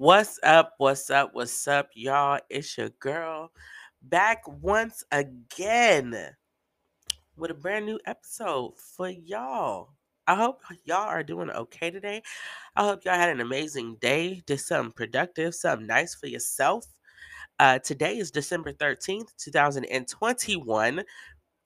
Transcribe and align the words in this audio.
What's 0.00 0.40
up? 0.42 0.76
What's 0.78 1.10
up? 1.10 1.34
What's 1.34 1.68
up, 1.68 1.90
y'all? 1.92 2.40
It's 2.48 2.78
your 2.78 2.88
girl 3.00 3.52
back 4.00 4.40
once 4.48 5.04
again 5.12 6.16
with 7.36 7.50
a 7.50 7.54
brand 7.54 7.84
new 7.84 8.00
episode 8.06 8.78
for 8.78 9.10
y'all. 9.10 9.90
I 10.26 10.36
hope 10.36 10.62
y'all 10.84 11.06
are 11.06 11.22
doing 11.22 11.50
okay 11.50 11.90
today. 11.90 12.22
I 12.74 12.84
hope 12.84 13.04
y'all 13.04 13.12
had 13.12 13.28
an 13.28 13.42
amazing 13.42 13.98
day, 14.00 14.40
did 14.46 14.60
something 14.60 14.92
productive, 14.92 15.54
something 15.54 15.86
nice 15.86 16.14
for 16.14 16.28
yourself. 16.28 16.86
Uh, 17.58 17.78
today 17.78 18.16
is 18.16 18.30
December 18.30 18.72
13th, 18.72 19.36
2021 19.36 21.04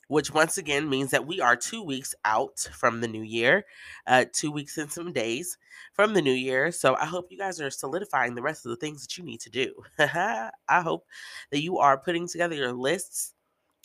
which 0.09 0.33
once 0.33 0.59
again 0.59 0.89
means 0.89 1.11
that 1.11 1.27
we 1.27 1.41
are 1.41 1.57
two 1.57 1.83
weeks 1.83 2.15
out 2.25 2.59
from 2.73 3.01
the 3.01 3.09
new 3.09 3.23
year, 3.23 3.65
uh, 4.07 4.25
two 4.33 4.51
weeks 4.51 4.79
and 4.79 4.91
some 4.91 5.13
days 5.13 5.57
from 5.93 6.15
the 6.15 6.23
new 6.23 6.33
year. 6.33 6.71
So 6.73 6.95
I 6.97 7.07
hope 7.07 7.31
you 7.31 7.39
guys 7.39 7.61
are 7.61 7.71
solidifying 7.71 8.35
the 8.35 8.43
rest 8.43 8.67
of 8.67 8.71
the 8.71 8.77
things 8.77 9.03
that 9.03 9.17
you 9.17 9.25
need 9.25 9.41
to 9.41 9.51
do. 9.51 9.73
I 9.99 10.51
hope 10.69 11.07
that 11.51 11.63
you 11.63 11.79
are 11.79 11.99
putting 11.99 12.29
together 12.29 12.55
your 12.55 12.73
lists. 12.73 13.35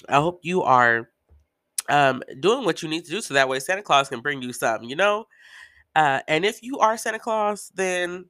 I 0.07 0.15
hope 0.15 0.39
you 0.43 0.63
are 0.63 1.09
um, 1.89 2.21
doing 2.39 2.65
what 2.65 2.81
you 2.83 2.89
need 2.89 3.05
to 3.05 3.11
do 3.11 3.21
so 3.21 3.33
that 3.33 3.49
way 3.49 3.59
Santa 3.59 3.81
Claus 3.81 4.09
can 4.09 4.21
bring 4.21 4.41
you 4.41 4.53
something, 4.53 4.89
you 4.89 4.95
know? 4.95 5.25
Uh, 5.95 6.19
and 6.27 6.45
if 6.45 6.61
you 6.63 6.79
are 6.79 6.97
Santa 6.97 7.19
Claus, 7.19 7.71
then 7.75 8.25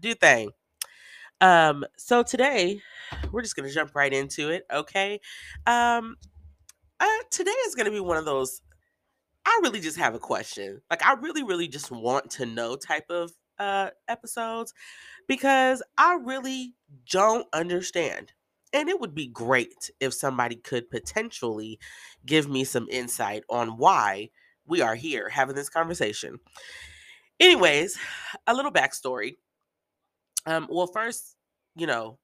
do 0.00 0.14
thing. 0.14 0.50
Um, 1.40 1.84
so 1.96 2.22
today 2.22 2.80
we're 3.30 3.42
just 3.42 3.56
gonna 3.56 3.70
jump 3.70 3.94
right 3.94 4.12
into 4.12 4.50
it, 4.50 4.66
okay? 4.72 5.20
Um, 5.66 6.16
uh, 7.04 7.22
today 7.30 7.50
is 7.66 7.74
going 7.74 7.86
to 7.86 7.92
be 7.92 8.00
one 8.00 8.16
of 8.16 8.24
those. 8.24 8.62
I 9.46 9.60
really 9.62 9.80
just 9.80 9.98
have 9.98 10.14
a 10.14 10.18
question. 10.18 10.80
Like, 10.90 11.04
I 11.04 11.14
really, 11.14 11.42
really 11.42 11.68
just 11.68 11.90
want 11.90 12.30
to 12.32 12.46
know 12.46 12.76
type 12.76 13.10
of 13.10 13.32
uh, 13.58 13.90
episodes 14.08 14.72
because 15.28 15.82
I 15.98 16.18
really 16.22 16.74
don't 17.10 17.46
understand. 17.52 18.32
And 18.72 18.88
it 18.88 19.00
would 19.00 19.14
be 19.14 19.28
great 19.28 19.90
if 20.00 20.14
somebody 20.14 20.56
could 20.56 20.90
potentially 20.90 21.78
give 22.24 22.48
me 22.48 22.64
some 22.64 22.88
insight 22.90 23.44
on 23.48 23.76
why 23.76 24.30
we 24.66 24.80
are 24.80 24.94
here 24.94 25.28
having 25.28 25.54
this 25.54 25.68
conversation. 25.68 26.40
Anyways, 27.38 27.98
a 28.46 28.54
little 28.54 28.72
backstory. 28.72 29.36
Um, 30.46 30.66
well, 30.70 30.86
first, 30.86 31.36
you 31.76 31.86
know, 31.86 32.18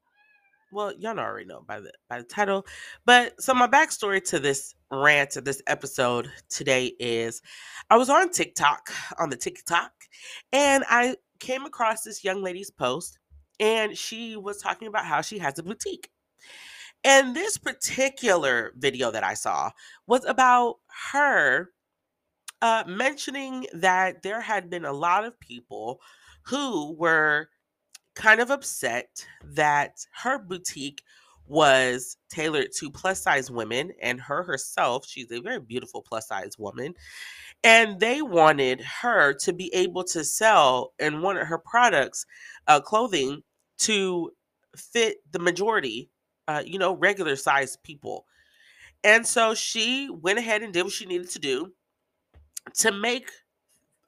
well, 0.72 0.92
y'all 0.98 1.18
already 1.18 1.46
know 1.46 1.62
by 1.66 1.80
the 1.80 1.92
by 2.08 2.18
the 2.18 2.24
title. 2.24 2.66
But 3.04 3.40
so 3.40 3.54
my 3.54 3.66
backstory 3.66 4.22
to 4.30 4.38
this 4.38 4.74
rant 4.90 5.30
to 5.30 5.40
this 5.40 5.62
episode 5.66 6.30
today 6.48 6.92
is 6.98 7.42
I 7.90 7.96
was 7.96 8.10
on 8.10 8.30
TikTok 8.30 8.90
on 9.18 9.30
the 9.30 9.36
TikTok 9.36 9.92
and 10.52 10.84
I 10.88 11.16
came 11.38 11.64
across 11.64 12.02
this 12.02 12.24
young 12.24 12.42
lady's 12.42 12.70
post 12.70 13.18
and 13.58 13.96
she 13.96 14.36
was 14.36 14.58
talking 14.58 14.88
about 14.88 15.06
how 15.06 15.20
she 15.20 15.38
has 15.38 15.58
a 15.58 15.62
boutique. 15.62 16.10
And 17.02 17.34
this 17.34 17.56
particular 17.56 18.72
video 18.76 19.10
that 19.10 19.24
I 19.24 19.34
saw 19.34 19.70
was 20.06 20.24
about 20.24 20.76
her 21.12 21.70
uh, 22.62 22.84
mentioning 22.86 23.66
that 23.72 24.22
there 24.22 24.40
had 24.40 24.68
been 24.68 24.84
a 24.84 24.92
lot 24.92 25.24
of 25.24 25.40
people 25.40 26.00
who 26.44 26.94
were 26.94 27.48
kind 28.20 28.40
of 28.40 28.50
upset 28.50 29.26
that 29.42 30.06
her 30.12 30.38
boutique 30.38 31.02
was 31.46 32.16
tailored 32.28 32.70
to 32.72 32.90
plus 32.90 33.22
size 33.22 33.50
women 33.50 33.90
and 34.00 34.20
her 34.20 34.44
herself 34.44 35.04
she's 35.04 35.32
a 35.32 35.40
very 35.40 35.58
beautiful 35.58 36.00
plus 36.00 36.28
size 36.28 36.56
woman 36.58 36.94
and 37.64 37.98
they 37.98 38.22
wanted 38.22 38.80
her 38.80 39.32
to 39.34 39.52
be 39.52 39.74
able 39.74 40.04
to 40.04 40.22
sell 40.24 40.92
and 40.98 41.22
wanted 41.22 41.44
her 41.44 41.58
products 41.58 42.24
uh, 42.68 42.80
clothing 42.80 43.42
to 43.78 44.30
fit 44.76 45.18
the 45.32 45.38
majority 45.38 46.08
uh, 46.48 46.62
you 46.64 46.78
know 46.78 46.96
regular 46.96 47.36
size 47.36 47.76
people. 47.84 48.26
And 49.04 49.26
so 49.26 49.54
she 49.54 50.10
went 50.10 50.38
ahead 50.38 50.62
and 50.62 50.72
did 50.72 50.82
what 50.82 50.92
she 50.92 51.06
needed 51.06 51.30
to 51.30 51.38
do 51.38 51.72
to 52.74 52.92
make 52.92 53.30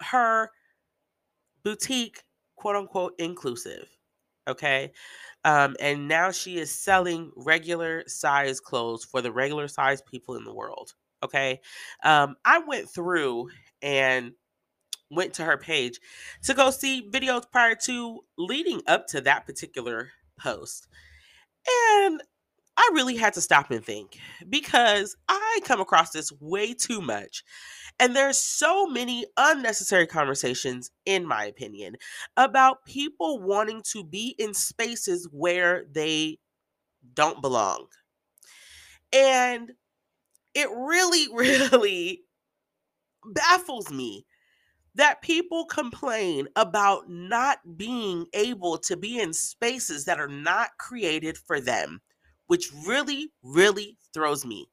her 0.00 0.50
boutique 1.62 2.24
quote 2.56 2.76
unquote 2.76 3.14
inclusive 3.18 3.88
okay? 4.48 4.92
Um, 5.44 5.76
and 5.80 6.08
now 6.08 6.30
she 6.30 6.58
is 6.58 6.70
selling 6.70 7.32
regular 7.36 8.04
size 8.06 8.60
clothes 8.60 9.04
for 9.04 9.20
the 9.20 9.32
regular 9.32 9.68
size 9.68 10.02
people 10.02 10.36
in 10.36 10.44
the 10.44 10.54
world 10.54 10.94
okay? 11.22 11.60
Um, 12.02 12.36
i 12.44 12.58
went 12.60 12.88
through 12.88 13.50
and 13.80 14.32
went 15.10 15.34
to 15.34 15.44
her 15.44 15.58
page 15.58 16.00
to 16.42 16.54
go 16.54 16.70
see 16.70 17.08
videos 17.10 17.50
prior 17.50 17.74
to 17.74 18.20
leading 18.38 18.80
up 18.86 19.06
to 19.08 19.20
that 19.20 19.46
particular 19.46 20.10
post 20.38 20.88
and 21.96 22.22
i 22.76 22.90
really 22.94 23.16
had 23.16 23.32
to 23.32 23.40
stop 23.40 23.70
and 23.70 23.84
think 23.84 24.18
because 24.48 25.16
i 25.28 25.60
come 25.64 25.80
across 25.80 26.10
this 26.10 26.32
way 26.40 26.72
too 26.74 27.00
much 27.00 27.44
and 27.98 28.16
there's 28.16 28.38
so 28.38 28.86
many 28.86 29.26
unnecessary 29.36 30.06
conversations, 30.06 30.90
in 31.04 31.26
my 31.26 31.44
opinion, 31.44 31.96
about 32.36 32.84
people 32.84 33.40
wanting 33.40 33.82
to 33.92 34.04
be 34.04 34.34
in 34.38 34.54
spaces 34.54 35.28
where 35.30 35.84
they 35.92 36.38
don't 37.14 37.40
belong. 37.40 37.86
And 39.12 39.72
it 40.54 40.68
really, 40.70 41.28
really 41.32 42.22
baffles 43.24 43.90
me 43.90 44.26
that 44.94 45.22
people 45.22 45.64
complain 45.64 46.48
about 46.56 47.08
not 47.08 47.58
being 47.76 48.26
able 48.34 48.76
to 48.78 48.96
be 48.96 49.20
in 49.20 49.32
spaces 49.32 50.04
that 50.04 50.20
are 50.20 50.28
not 50.28 50.70
created 50.78 51.38
for 51.38 51.60
them, 51.60 52.00
which 52.52 52.70
really, 52.86 53.32
really 53.42 53.96
throws 54.12 54.44
me. 54.44 54.68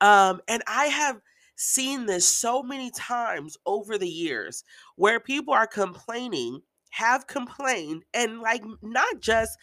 Um, 0.00 0.40
and 0.46 0.62
I 0.68 0.84
have 0.84 1.20
seen 1.56 2.06
this 2.06 2.24
so 2.24 2.62
many 2.62 2.92
times 2.92 3.56
over 3.66 3.98
the 3.98 4.08
years 4.08 4.62
where 4.94 5.18
people 5.18 5.52
are 5.52 5.66
complaining, 5.66 6.60
have 6.90 7.26
complained, 7.26 8.04
and 8.14 8.38
like 8.38 8.62
not 8.80 9.18
just, 9.18 9.58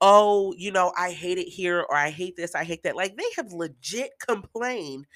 oh, 0.00 0.54
you 0.56 0.70
know, 0.70 0.92
I 0.96 1.10
hate 1.10 1.38
it 1.38 1.48
here 1.48 1.80
or 1.80 1.96
I 1.96 2.10
hate 2.10 2.36
this, 2.36 2.54
I 2.54 2.62
hate 2.62 2.84
that. 2.84 2.94
Like 2.94 3.16
they 3.16 3.24
have 3.34 3.52
legit 3.52 4.12
complained 4.24 5.08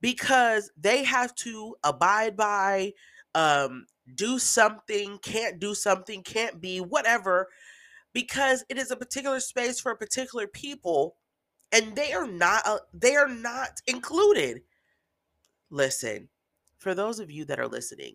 because 0.00 0.70
they 0.80 1.02
have 1.02 1.34
to 1.34 1.74
abide 1.82 2.36
by, 2.36 2.92
um, 3.34 3.86
do 4.14 4.38
something, 4.38 5.18
can't 5.18 5.58
do 5.58 5.74
something, 5.74 6.22
can't 6.22 6.60
be, 6.60 6.78
whatever, 6.78 7.48
because 8.12 8.64
it 8.68 8.78
is 8.78 8.90
a 8.90 8.96
particular 8.96 9.40
space 9.40 9.80
for 9.80 9.92
a 9.92 9.96
particular 9.96 10.46
people 10.46 11.16
and 11.72 11.94
they 11.96 12.12
are 12.12 12.26
not 12.26 12.62
uh, 12.66 12.78
they 12.94 13.16
are 13.16 13.28
not 13.28 13.80
included 13.86 14.62
Listen, 15.70 16.28
for 16.78 16.94
those 16.94 17.20
of 17.20 17.30
you 17.30 17.44
that 17.46 17.60
are 17.60 17.68
listening, 17.68 18.14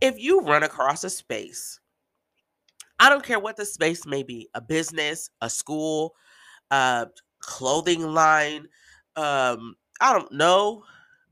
if 0.00 0.18
you 0.18 0.40
run 0.40 0.62
across 0.62 1.04
a 1.04 1.10
space, 1.10 1.78
I 2.98 3.08
don't 3.08 3.24
care 3.24 3.38
what 3.38 3.56
the 3.56 3.64
space 3.64 4.04
may 4.06 4.22
be 4.22 4.48
a 4.54 4.60
business, 4.60 5.30
a 5.40 5.48
school, 5.48 6.14
a 6.70 7.08
clothing 7.40 8.02
line, 8.12 8.66
um, 9.16 9.76
I 10.00 10.12
don't 10.12 10.32
know, 10.32 10.84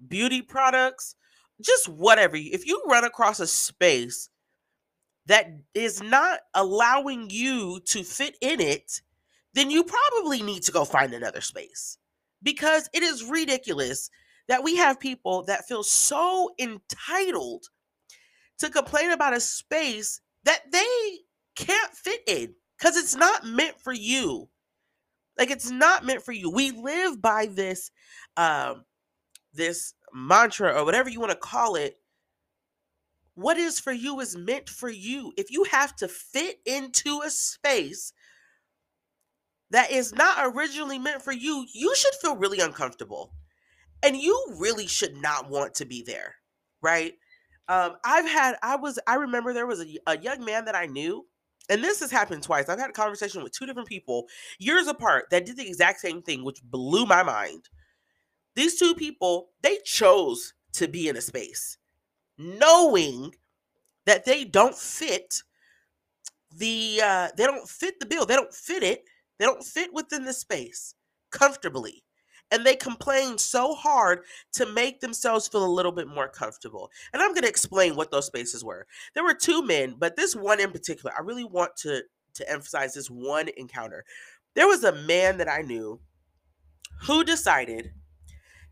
beauty 0.06 0.42
products, 0.42 1.16
just 1.60 1.88
whatever. 1.88 2.36
If 2.36 2.66
you 2.66 2.82
run 2.86 3.04
across 3.04 3.40
a 3.40 3.46
space 3.46 4.30
that 5.28 5.46
is 5.74 6.02
not 6.02 6.40
allowing 6.54 7.30
you 7.30 7.80
to 7.86 8.02
fit 8.02 8.36
in 8.40 8.60
it, 8.60 9.00
then 9.54 9.70
you 9.70 9.84
probably 9.84 10.42
need 10.42 10.62
to 10.64 10.72
go 10.72 10.84
find 10.84 11.14
another 11.14 11.40
space 11.40 11.98
because 12.42 12.88
it 12.92 13.02
is 13.02 13.24
ridiculous 13.24 14.10
that 14.48 14.64
we 14.64 14.76
have 14.76 14.98
people 14.98 15.44
that 15.44 15.68
feel 15.68 15.82
so 15.82 16.50
entitled 16.58 17.66
to 18.58 18.70
complain 18.70 19.10
about 19.10 19.36
a 19.36 19.40
space 19.40 20.20
that 20.44 20.60
they 20.72 21.18
can't 21.56 21.92
fit 21.92 22.22
in 22.26 22.54
because 22.78 22.96
it's 22.96 23.14
not 23.14 23.44
meant 23.44 23.78
for 23.80 23.92
you. 23.92 24.48
Like 25.38 25.50
it's 25.50 25.70
not 25.70 26.04
meant 26.04 26.22
for 26.22 26.32
you. 26.32 26.50
We 26.50 26.70
live 26.70 27.20
by 27.20 27.46
this 27.46 27.90
um 28.36 28.84
this 29.52 29.94
mantra 30.14 30.72
or 30.72 30.84
whatever 30.84 31.10
you 31.10 31.20
want 31.20 31.32
to 31.32 31.38
call 31.38 31.74
it. 31.74 31.97
What 33.38 33.56
is 33.56 33.78
for 33.78 33.92
you 33.92 34.18
is 34.18 34.34
meant 34.36 34.68
for 34.68 34.88
you. 34.88 35.32
If 35.36 35.52
you 35.52 35.62
have 35.70 35.94
to 35.98 36.08
fit 36.08 36.58
into 36.66 37.20
a 37.24 37.30
space 37.30 38.12
that 39.70 39.92
is 39.92 40.12
not 40.12 40.56
originally 40.56 40.98
meant 40.98 41.22
for 41.22 41.30
you, 41.30 41.64
you 41.72 41.94
should 41.94 42.14
feel 42.20 42.34
really 42.34 42.58
uncomfortable 42.58 43.32
and 44.02 44.16
you 44.16 44.56
really 44.58 44.88
should 44.88 45.16
not 45.18 45.48
want 45.48 45.74
to 45.74 45.84
be 45.84 46.02
there, 46.02 46.34
right? 46.82 47.12
Um, 47.68 47.92
I've 48.04 48.28
had, 48.28 48.56
I 48.60 48.74
was, 48.74 48.98
I 49.06 49.14
remember 49.14 49.52
there 49.52 49.68
was 49.68 49.82
a, 49.82 49.98
a 50.08 50.18
young 50.18 50.44
man 50.44 50.64
that 50.64 50.74
I 50.74 50.86
knew, 50.86 51.24
and 51.70 51.80
this 51.80 52.00
has 52.00 52.10
happened 52.10 52.42
twice. 52.42 52.68
I've 52.68 52.80
had 52.80 52.90
a 52.90 52.92
conversation 52.92 53.44
with 53.44 53.52
two 53.52 53.66
different 53.66 53.88
people 53.88 54.26
years 54.58 54.88
apart 54.88 55.26
that 55.30 55.46
did 55.46 55.56
the 55.56 55.68
exact 55.68 56.00
same 56.00 56.22
thing, 56.22 56.42
which 56.42 56.60
blew 56.64 57.06
my 57.06 57.22
mind. 57.22 57.68
These 58.56 58.80
two 58.80 58.96
people, 58.96 59.50
they 59.62 59.78
chose 59.84 60.54
to 60.72 60.88
be 60.88 61.08
in 61.08 61.16
a 61.16 61.20
space 61.20 61.77
knowing 62.38 63.34
that 64.06 64.24
they 64.24 64.44
don't 64.44 64.76
fit 64.76 65.42
the 66.56 67.00
uh, 67.04 67.28
they 67.36 67.44
don't 67.44 67.68
fit 67.68 68.00
the 68.00 68.06
bill. 68.06 68.24
They 68.24 68.36
don't 68.36 68.54
fit 68.54 68.82
it. 68.82 69.04
They 69.38 69.44
don't 69.44 69.64
fit 69.64 69.92
within 69.92 70.24
the 70.24 70.32
space 70.32 70.94
comfortably. 71.30 72.04
And 72.50 72.64
they 72.64 72.76
complain 72.76 73.36
so 73.36 73.74
hard 73.74 74.20
to 74.54 74.64
make 74.64 75.00
themselves 75.00 75.46
feel 75.46 75.66
a 75.66 75.68
little 75.68 75.92
bit 75.92 76.08
more 76.08 76.28
comfortable. 76.28 76.90
And 77.12 77.20
I'm 77.20 77.32
going 77.32 77.42
to 77.42 77.48
explain 77.48 77.94
what 77.94 78.10
those 78.10 78.24
spaces 78.24 78.64
were. 78.64 78.86
There 79.14 79.22
were 79.22 79.34
two 79.34 79.62
men, 79.62 79.96
but 79.98 80.16
this 80.16 80.34
one 80.34 80.58
in 80.58 80.72
particular, 80.72 81.12
I 81.16 81.20
really 81.20 81.44
want 81.44 81.76
to 81.78 82.02
to 82.34 82.50
emphasize 82.50 82.94
this 82.94 83.10
one 83.10 83.48
encounter. 83.56 84.04
There 84.54 84.66
was 84.66 84.84
a 84.84 84.92
man 84.92 85.38
that 85.38 85.48
I 85.48 85.60
knew 85.60 86.00
who 87.02 87.24
decided 87.24 87.92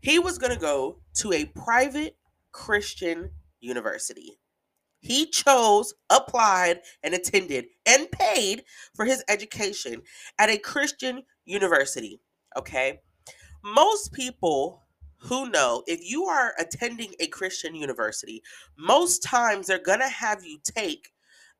he 0.01 0.19
was 0.19 0.37
going 0.37 0.53
to 0.53 0.59
go 0.59 0.99
to 1.15 1.33
a 1.33 1.45
private 1.45 2.17
Christian 2.51 3.31
university. 3.59 4.37
He 4.99 5.27
chose, 5.27 5.93
applied, 6.09 6.81
and 7.03 7.13
attended 7.13 7.67
and 7.85 8.09
paid 8.11 8.63
for 8.95 9.05
his 9.05 9.23
education 9.29 10.01
at 10.39 10.49
a 10.49 10.57
Christian 10.57 11.23
university. 11.45 12.19
Okay. 12.57 12.99
Most 13.63 14.11
people 14.11 14.83
who 15.19 15.49
know 15.49 15.83
if 15.87 15.99
you 16.03 16.25
are 16.25 16.53
attending 16.59 17.13
a 17.19 17.27
Christian 17.27 17.75
university, 17.75 18.41
most 18.77 19.23
times 19.23 19.67
they're 19.67 19.79
going 19.79 19.99
to 19.99 20.07
have 20.07 20.43
you 20.43 20.59
take 20.63 21.09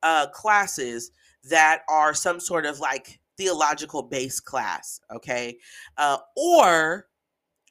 uh, 0.03 0.27
classes 0.27 1.11
that 1.49 1.81
are 1.89 2.13
some 2.13 2.39
sort 2.39 2.65
of 2.65 2.79
like 2.79 3.19
theological 3.37 4.03
based 4.03 4.45
class. 4.45 4.99
Okay. 5.13 5.57
Uh, 5.97 6.17
or 6.35 7.07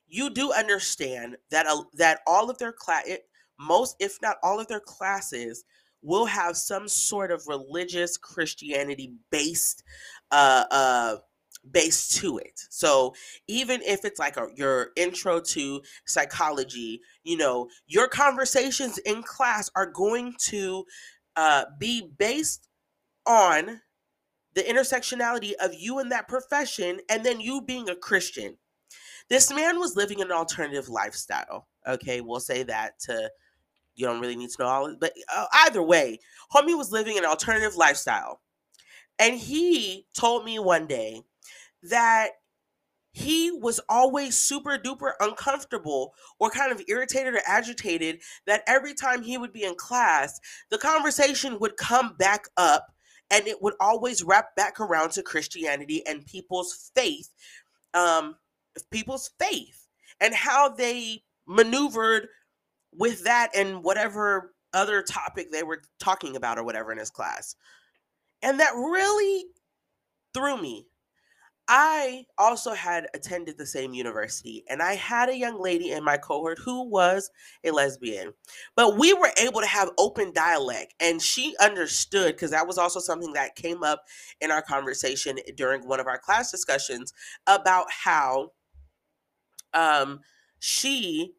you 0.09 0.31
do 0.31 0.53
understand 0.53 1.37
that 1.51 1.67
uh, 1.67 1.83
that 1.95 2.21
all 2.27 2.51
of 2.51 2.59
their 2.59 2.73
class 2.73 3.05
most 3.59 3.97
if 4.01 4.19
not 4.23 4.37
all 4.43 4.61
of 4.61 4.69
their 4.69 4.81
classes 4.81 5.65
will 6.03 6.27
have 6.27 6.57
some 6.57 6.89
sort 6.89 7.31
of 7.31 7.47
religious 7.47 8.17
christianity 8.17 9.13
based 9.31 9.83
uh 10.31 10.65
uh 10.71 11.17
base 11.73 12.09
to 12.09 12.39
it 12.39 12.61
so 12.71 13.13
even 13.49 13.83
if 13.83 14.05
it's 14.05 14.21
like 14.21 14.37
a, 14.37 14.47
your 14.55 14.91
intro 14.97 15.41
to 15.41 15.81
psychology 16.07 17.01
you 17.25 17.37
know 17.37 17.69
your 17.89 18.07
conversations 18.07 18.99
in 18.99 19.23
class 19.23 19.69
are 19.75 19.91
going 19.91 20.33
to 20.39 20.85
uh, 21.35 21.65
be 21.79 22.09
based 22.19 22.69
on 23.27 23.81
the 24.55 24.63
intersectionality 24.63 25.53
of 25.61 25.75
you 25.75 25.99
and 25.99 26.13
that 26.13 26.29
profession 26.29 27.01
and 27.11 27.25
then 27.25 27.41
you 27.41 27.61
being 27.61 27.89
a 27.89 27.97
christian 27.97 28.57
this 29.29 29.53
man 29.53 29.79
was 29.79 29.97
living 29.97 30.21
an 30.21 30.31
alternative 30.31 30.89
lifestyle. 30.89 31.67
Okay, 31.87 32.21
we'll 32.21 32.41
say 32.41 32.63
that 32.65 32.99
to 33.01 33.31
you 33.97 34.07
don't 34.07 34.21
really 34.21 34.37
need 34.37 34.51
to 34.51 34.63
know 34.63 34.69
all, 34.69 34.87
of 34.87 35.01
but 35.01 35.13
uh, 35.35 35.47
either 35.53 35.83
way, 35.83 36.19
homie 36.55 36.77
was 36.77 36.93
living 36.93 37.19
an 37.19 37.25
alternative 37.25 37.77
lifestyle, 37.77 38.41
and 39.19 39.37
he 39.37 40.07
told 40.17 40.45
me 40.45 40.59
one 40.59 40.87
day 40.87 41.23
that 41.83 42.31
he 43.13 43.51
was 43.51 43.81
always 43.89 44.37
super 44.37 44.77
duper 44.77 45.13
uncomfortable 45.21 46.13
or 46.39 46.51
kind 46.51 46.71
of 46.71 46.83
irritated 46.87 47.35
or 47.35 47.41
agitated 47.47 48.21
that 48.47 48.63
every 48.67 48.93
time 48.93 49.23
he 49.23 49.39
would 49.39 49.55
be 49.55 49.65
in 49.65 49.75
class, 49.75 50.39
the 50.71 50.77
conversation 50.77 51.59
would 51.59 51.79
come 51.79 52.15
back 52.19 52.47
up 52.59 52.89
and 53.31 53.47
it 53.47 53.63
would 53.63 53.73
always 53.81 54.23
wrap 54.23 54.55
back 54.55 54.79
around 54.81 55.13
to 55.13 55.23
Christianity 55.23 56.07
and 56.07 56.27
people's 56.27 56.91
faith 56.95 57.31
um, 57.95 58.37
people's 58.91 59.31
faith 59.41 59.87
and 60.21 60.35
how 60.35 60.69
they 60.69 61.23
maneuvered 61.47 62.29
with 62.97 63.25
that 63.25 63.51
and 63.55 63.83
whatever 63.83 64.53
other 64.73 65.03
topic 65.03 65.51
they 65.51 65.63
were 65.63 65.83
talking 65.99 66.37
about 66.37 66.59
or 66.59 66.65
whatever 66.65 66.93
in 66.93 66.99
his 66.99 67.11
class. 67.11 67.57
And 68.43 68.61
that 68.61 68.75
really 68.75 69.45
threw 70.35 70.61
me. 70.61 70.87
I 71.69 72.27
also 72.39 72.75
had 72.75 73.09
attended 73.13 73.59
the 73.59 73.67
same 73.67 73.93
university, 73.93 74.63
and 74.69 74.81
I 74.81 74.95
had 74.95 75.29
a 75.29 75.37
young 75.37 75.61
lady 75.61 75.91
in 75.91 76.05
my 76.05 76.17
cohort 76.17 76.61
who 76.65 76.89
was 76.89 77.29
a 77.65 77.73
lesbian. 77.73 78.35
But 78.77 78.97
we 78.97 79.13
were 79.13 79.33
able 79.37 79.61
to 79.63 79.67
have 79.67 79.91
open 79.99 80.33
dialect, 80.33 80.95
and 81.01 81.21
she 81.21 81.57
understood 81.61 82.37
because 82.37 82.53
that 82.53 82.69
was 82.69 82.79
also 82.79 83.01
something 83.01 83.33
that 83.33 83.57
came 83.57 83.83
up 83.83 84.05
in 84.41 84.53
our 84.53 84.63
conversation 84.63 85.39
during 85.57 85.89
one 85.89 85.99
of 85.99 86.07
our 86.07 86.19
class 86.19 86.53
discussions 86.53 87.13
about 87.49 87.87
how 87.91 88.53
um, 89.75 90.21
she 90.61 91.33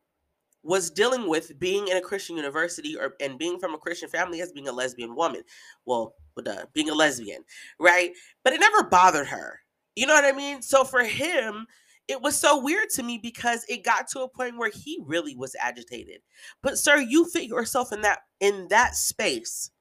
was 0.68 0.90
dealing 0.90 1.30
with 1.30 1.58
being 1.60 1.88
in 1.88 1.96
a 1.96 2.02
Christian 2.02 2.36
university 2.36 2.98
or 2.98 3.14
and 3.22 3.40
being 3.40 3.58
from 3.58 3.74
a 3.74 3.78
Christian 3.78 4.10
family 4.10 4.42
as 4.42 4.52
being 4.52 4.68
a 4.68 4.72
lesbian 4.72 5.16
woman. 5.16 5.42
Well, 5.86 6.14
uh, 6.46 6.66
being 6.74 6.90
a 6.90 6.94
lesbian, 6.94 7.44
right? 7.80 8.12
But 8.44 8.52
it 8.52 8.60
never 8.60 8.84
bothered 8.84 9.28
her. 9.28 9.62
You 9.96 10.08
know 10.08 10.14
what 10.14 10.26
I 10.26 10.34
mean? 10.34 10.62
So 10.62 10.84
for 10.84 11.06
him, 11.06 11.68
it 12.10 12.22
was 12.22 12.38
so 12.38 12.62
weird 12.62 12.90
to 12.92 13.04
me 13.04 13.18
because 13.18 13.66
it 13.70 13.86
got 13.86 14.10
to 14.10 14.20
a 14.20 14.30
point 14.30 14.58
where 14.58 14.70
he 14.70 15.00
really 15.06 15.38
was 15.38 15.56
agitated. 15.60 16.20
But 16.62 16.78
sir, 16.78 16.98
you 16.98 17.26
fit 17.30 17.46
yourself 17.46 17.94
in 17.94 18.02
that 18.02 18.20
in 18.42 18.68
that 18.70 18.96
space. 18.96 19.72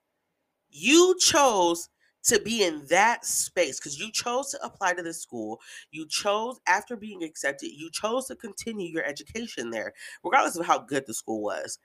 You 0.70 1.16
chose 1.18 1.88
to 2.26 2.40
be 2.40 2.64
in 2.64 2.84
that 2.88 3.24
space 3.24 3.78
because 3.78 3.98
you 3.98 4.10
chose 4.10 4.50
to 4.50 4.64
apply 4.64 4.94
to 4.94 5.02
this 5.02 5.20
school. 5.20 5.60
You 5.90 6.06
chose, 6.06 6.60
after 6.66 6.96
being 6.96 7.22
accepted, 7.22 7.68
you 7.68 7.90
chose 7.90 8.26
to 8.26 8.36
continue 8.36 8.88
your 8.88 9.04
education 9.04 9.70
there, 9.70 9.92
regardless 10.24 10.56
of 10.56 10.66
how 10.66 10.78
good 10.78 11.06
the 11.06 11.14
school 11.14 11.42
was. 11.42 11.78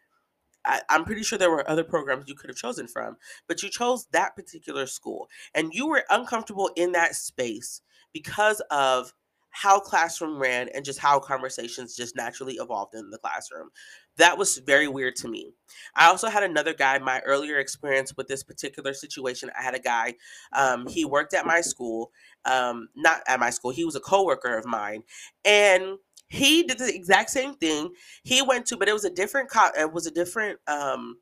I, 0.65 0.81
am 0.89 1.05
pretty 1.05 1.23
sure 1.23 1.39
there 1.39 1.49
were 1.49 1.67
other 1.69 1.83
programs 1.83 2.25
you 2.27 2.35
could 2.35 2.49
have 2.49 2.57
chosen 2.57 2.87
from, 2.87 3.17
but 3.47 3.63
you 3.63 3.69
chose 3.69 4.07
that 4.11 4.35
particular 4.35 4.85
school 4.85 5.27
and 5.55 5.73
you 5.73 5.87
were 5.87 6.03
uncomfortable 6.09 6.69
in 6.75 6.91
that 6.91 7.15
space 7.15 7.81
because 8.13 8.61
of 8.69 9.13
how 9.51 9.79
classroom 9.79 10.39
ran 10.39 10.69
and 10.73 10.83
just 10.83 10.99
how 10.99 11.19
conversations 11.19 11.95
just 11.95 12.15
naturally 12.15 12.55
evolved 12.55 12.95
in 12.95 13.09
the 13.09 13.17
classroom. 13.17 13.69
That 14.17 14.37
was 14.37 14.57
very 14.59 14.87
weird 14.87 15.15
to 15.17 15.27
me. 15.27 15.51
I 15.95 16.07
also 16.07 16.27
had 16.29 16.43
another 16.43 16.73
guy, 16.73 16.97
my 16.99 17.19
earlier 17.21 17.59
experience 17.59 18.15
with 18.15 18.27
this 18.27 18.43
particular 18.43 18.93
situation. 18.93 19.51
I 19.57 19.61
had 19.61 19.75
a 19.75 19.79
guy, 19.79 20.15
um, 20.53 20.87
he 20.87 21.05
worked 21.05 21.33
at 21.33 21.45
my 21.45 21.61
school, 21.61 22.11
um, 22.45 22.89
not 22.95 23.21
at 23.27 23.39
my 23.39 23.49
school, 23.49 23.71
he 23.71 23.85
was 23.85 23.95
a 23.95 24.01
coworker 24.01 24.57
of 24.57 24.65
mine. 24.65 25.03
And 25.45 25.97
he 26.27 26.63
did 26.63 26.79
the 26.79 26.93
exact 26.93 27.29
same 27.29 27.55
thing. 27.55 27.89
He 28.23 28.41
went 28.41 28.65
to, 28.67 28.77
but 28.77 28.87
it 28.87 28.93
was 28.93 29.05
a 29.05 29.09
different, 29.09 29.49
co- 29.49 29.71
it 29.77 29.91
was 29.91 30.07
a 30.07 30.11
different 30.11 30.59
um, 30.67 31.17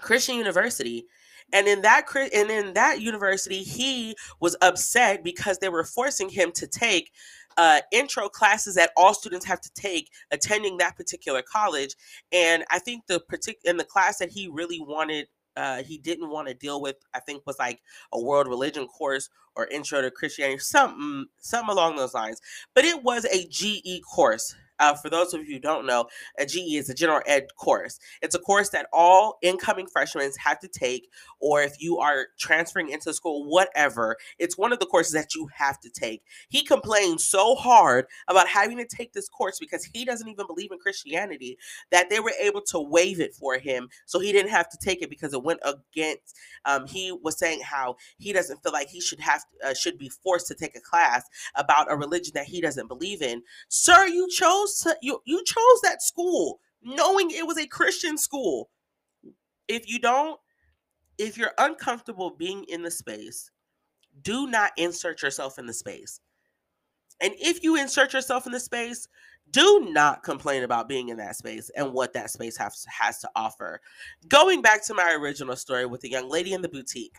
Christian 0.00 0.36
university 0.36 1.06
and 1.52 1.66
in 1.66 1.82
that 1.82 2.06
and 2.14 2.50
in 2.50 2.74
that 2.74 3.00
university, 3.00 3.62
he 3.62 4.16
was 4.40 4.56
upset 4.62 5.22
because 5.22 5.58
they 5.58 5.68
were 5.68 5.84
forcing 5.84 6.28
him 6.28 6.52
to 6.52 6.66
take 6.66 7.12
uh, 7.56 7.80
intro 7.92 8.28
classes 8.28 8.74
that 8.74 8.90
all 8.96 9.14
students 9.14 9.46
have 9.46 9.60
to 9.60 9.70
take 9.74 10.10
attending 10.30 10.76
that 10.76 10.96
particular 10.96 11.42
college. 11.42 11.94
And 12.32 12.64
I 12.70 12.78
think 12.78 13.06
the 13.06 13.20
particular 13.20 13.70
in 13.70 13.76
the 13.76 13.84
class 13.84 14.18
that 14.18 14.30
he 14.30 14.48
really 14.48 14.80
wanted 14.80 15.28
uh, 15.56 15.82
he 15.82 15.96
didn't 15.96 16.28
want 16.28 16.48
to 16.48 16.54
deal 16.54 16.82
with, 16.82 16.96
I 17.14 17.20
think 17.20 17.46
was 17.46 17.58
like 17.58 17.80
a 18.12 18.20
world 18.20 18.46
religion 18.46 18.86
course 18.86 19.30
or 19.54 19.66
intro 19.68 20.02
to 20.02 20.10
Christianity, 20.10 20.58
something, 20.58 21.26
something 21.38 21.72
along 21.72 21.96
those 21.96 22.12
lines. 22.12 22.40
But 22.74 22.84
it 22.84 23.02
was 23.02 23.24
a 23.24 23.46
GE 23.48 24.02
course. 24.02 24.54
Uh, 24.78 24.94
for 24.94 25.10
those 25.10 25.34
of 25.34 25.46
you 25.46 25.54
who 25.54 25.60
don't 25.60 25.86
know, 25.86 26.06
a 26.38 26.46
GE 26.46 26.74
is 26.74 26.90
a 26.90 26.94
general 26.94 27.22
ed 27.26 27.46
course. 27.56 27.98
It's 28.22 28.34
a 28.34 28.38
course 28.38 28.70
that 28.70 28.88
all 28.92 29.38
incoming 29.42 29.86
freshmen 29.86 30.30
have 30.38 30.58
to 30.60 30.68
take, 30.68 31.08
or 31.40 31.62
if 31.62 31.80
you 31.80 31.98
are 31.98 32.26
transferring 32.38 32.90
into 32.90 33.12
school, 33.12 33.44
whatever, 33.44 34.16
it's 34.38 34.58
one 34.58 34.72
of 34.72 34.78
the 34.78 34.86
courses 34.86 35.12
that 35.12 35.34
you 35.34 35.48
have 35.54 35.80
to 35.80 35.90
take. 35.90 36.22
He 36.48 36.62
complained 36.62 37.20
so 37.20 37.54
hard 37.54 38.06
about 38.28 38.48
having 38.48 38.78
to 38.78 38.84
take 38.86 39.12
this 39.12 39.28
course 39.28 39.58
because 39.58 39.84
he 39.84 40.04
doesn't 40.04 40.28
even 40.28 40.46
believe 40.46 40.72
in 40.72 40.78
Christianity 40.78 41.58
that 41.90 42.10
they 42.10 42.20
were 42.20 42.32
able 42.40 42.62
to 42.62 42.80
waive 42.80 43.20
it 43.20 43.34
for 43.34 43.58
him 43.58 43.88
so 44.04 44.18
he 44.18 44.32
didn't 44.32 44.50
have 44.50 44.68
to 44.68 44.78
take 44.78 45.02
it 45.02 45.10
because 45.10 45.32
it 45.32 45.42
went 45.42 45.60
against. 45.64 46.36
Um, 46.64 46.86
he 46.86 47.12
was 47.12 47.38
saying 47.38 47.60
how 47.62 47.96
he 48.18 48.32
doesn't 48.32 48.62
feel 48.62 48.72
like 48.72 48.88
he 48.88 49.00
should 49.00 49.20
have 49.20 49.44
uh, 49.64 49.74
should 49.74 49.98
be 49.98 50.08
forced 50.08 50.46
to 50.48 50.54
take 50.54 50.76
a 50.76 50.80
class 50.80 51.24
about 51.54 51.90
a 51.90 51.96
religion 51.96 52.32
that 52.34 52.46
he 52.46 52.60
doesn't 52.60 52.88
believe 52.88 53.22
in. 53.22 53.42
Sir, 53.68 54.06
you 54.06 54.28
chose 54.28 54.65
chose 54.66 54.80
to, 54.80 54.96
you 55.02 55.20
you 55.24 55.42
chose 55.44 55.80
that 55.82 56.02
school 56.02 56.60
knowing 56.82 57.30
it 57.30 57.46
was 57.46 57.58
a 57.58 57.66
Christian 57.66 58.16
school. 58.16 58.70
If 59.68 59.88
you 59.88 59.98
don't, 59.98 60.38
if 61.18 61.36
you're 61.36 61.52
uncomfortable 61.58 62.30
being 62.30 62.64
in 62.68 62.82
the 62.82 62.90
space, 62.90 63.50
do 64.22 64.46
not 64.46 64.72
insert 64.76 65.22
yourself 65.22 65.58
in 65.58 65.66
the 65.66 65.72
space. 65.72 66.20
And 67.20 67.32
if 67.38 67.62
you 67.62 67.76
insert 67.76 68.12
yourself 68.12 68.46
in 68.46 68.52
the 68.52 68.60
space, 68.60 69.08
do 69.50 69.88
not 69.90 70.22
complain 70.22 70.62
about 70.62 70.88
being 70.88 71.08
in 71.08 71.16
that 71.16 71.36
space 71.36 71.70
and 71.76 71.92
what 71.92 72.12
that 72.12 72.30
space 72.30 72.56
has, 72.58 72.84
has 72.88 73.18
to 73.20 73.30
offer. 73.34 73.80
Going 74.28 74.60
back 74.60 74.84
to 74.86 74.94
my 74.94 75.16
original 75.18 75.56
story 75.56 75.86
with 75.86 76.02
the 76.02 76.10
young 76.10 76.28
lady 76.28 76.52
in 76.52 76.62
the 76.62 76.68
boutique, 76.68 77.16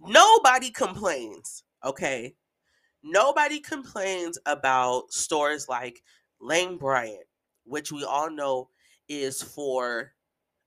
nobody 0.00 0.70
complains, 0.70 1.64
okay, 1.84 2.34
Nobody 3.02 3.60
complains 3.60 4.38
about 4.46 5.12
stores 5.12 5.68
like 5.68 6.02
Lane 6.40 6.78
Bryant, 6.78 7.24
which 7.64 7.90
we 7.90 8.04
all 8.04 8.30
know 8.30 8.68
is 9.08 9.42
for 9.42 10.12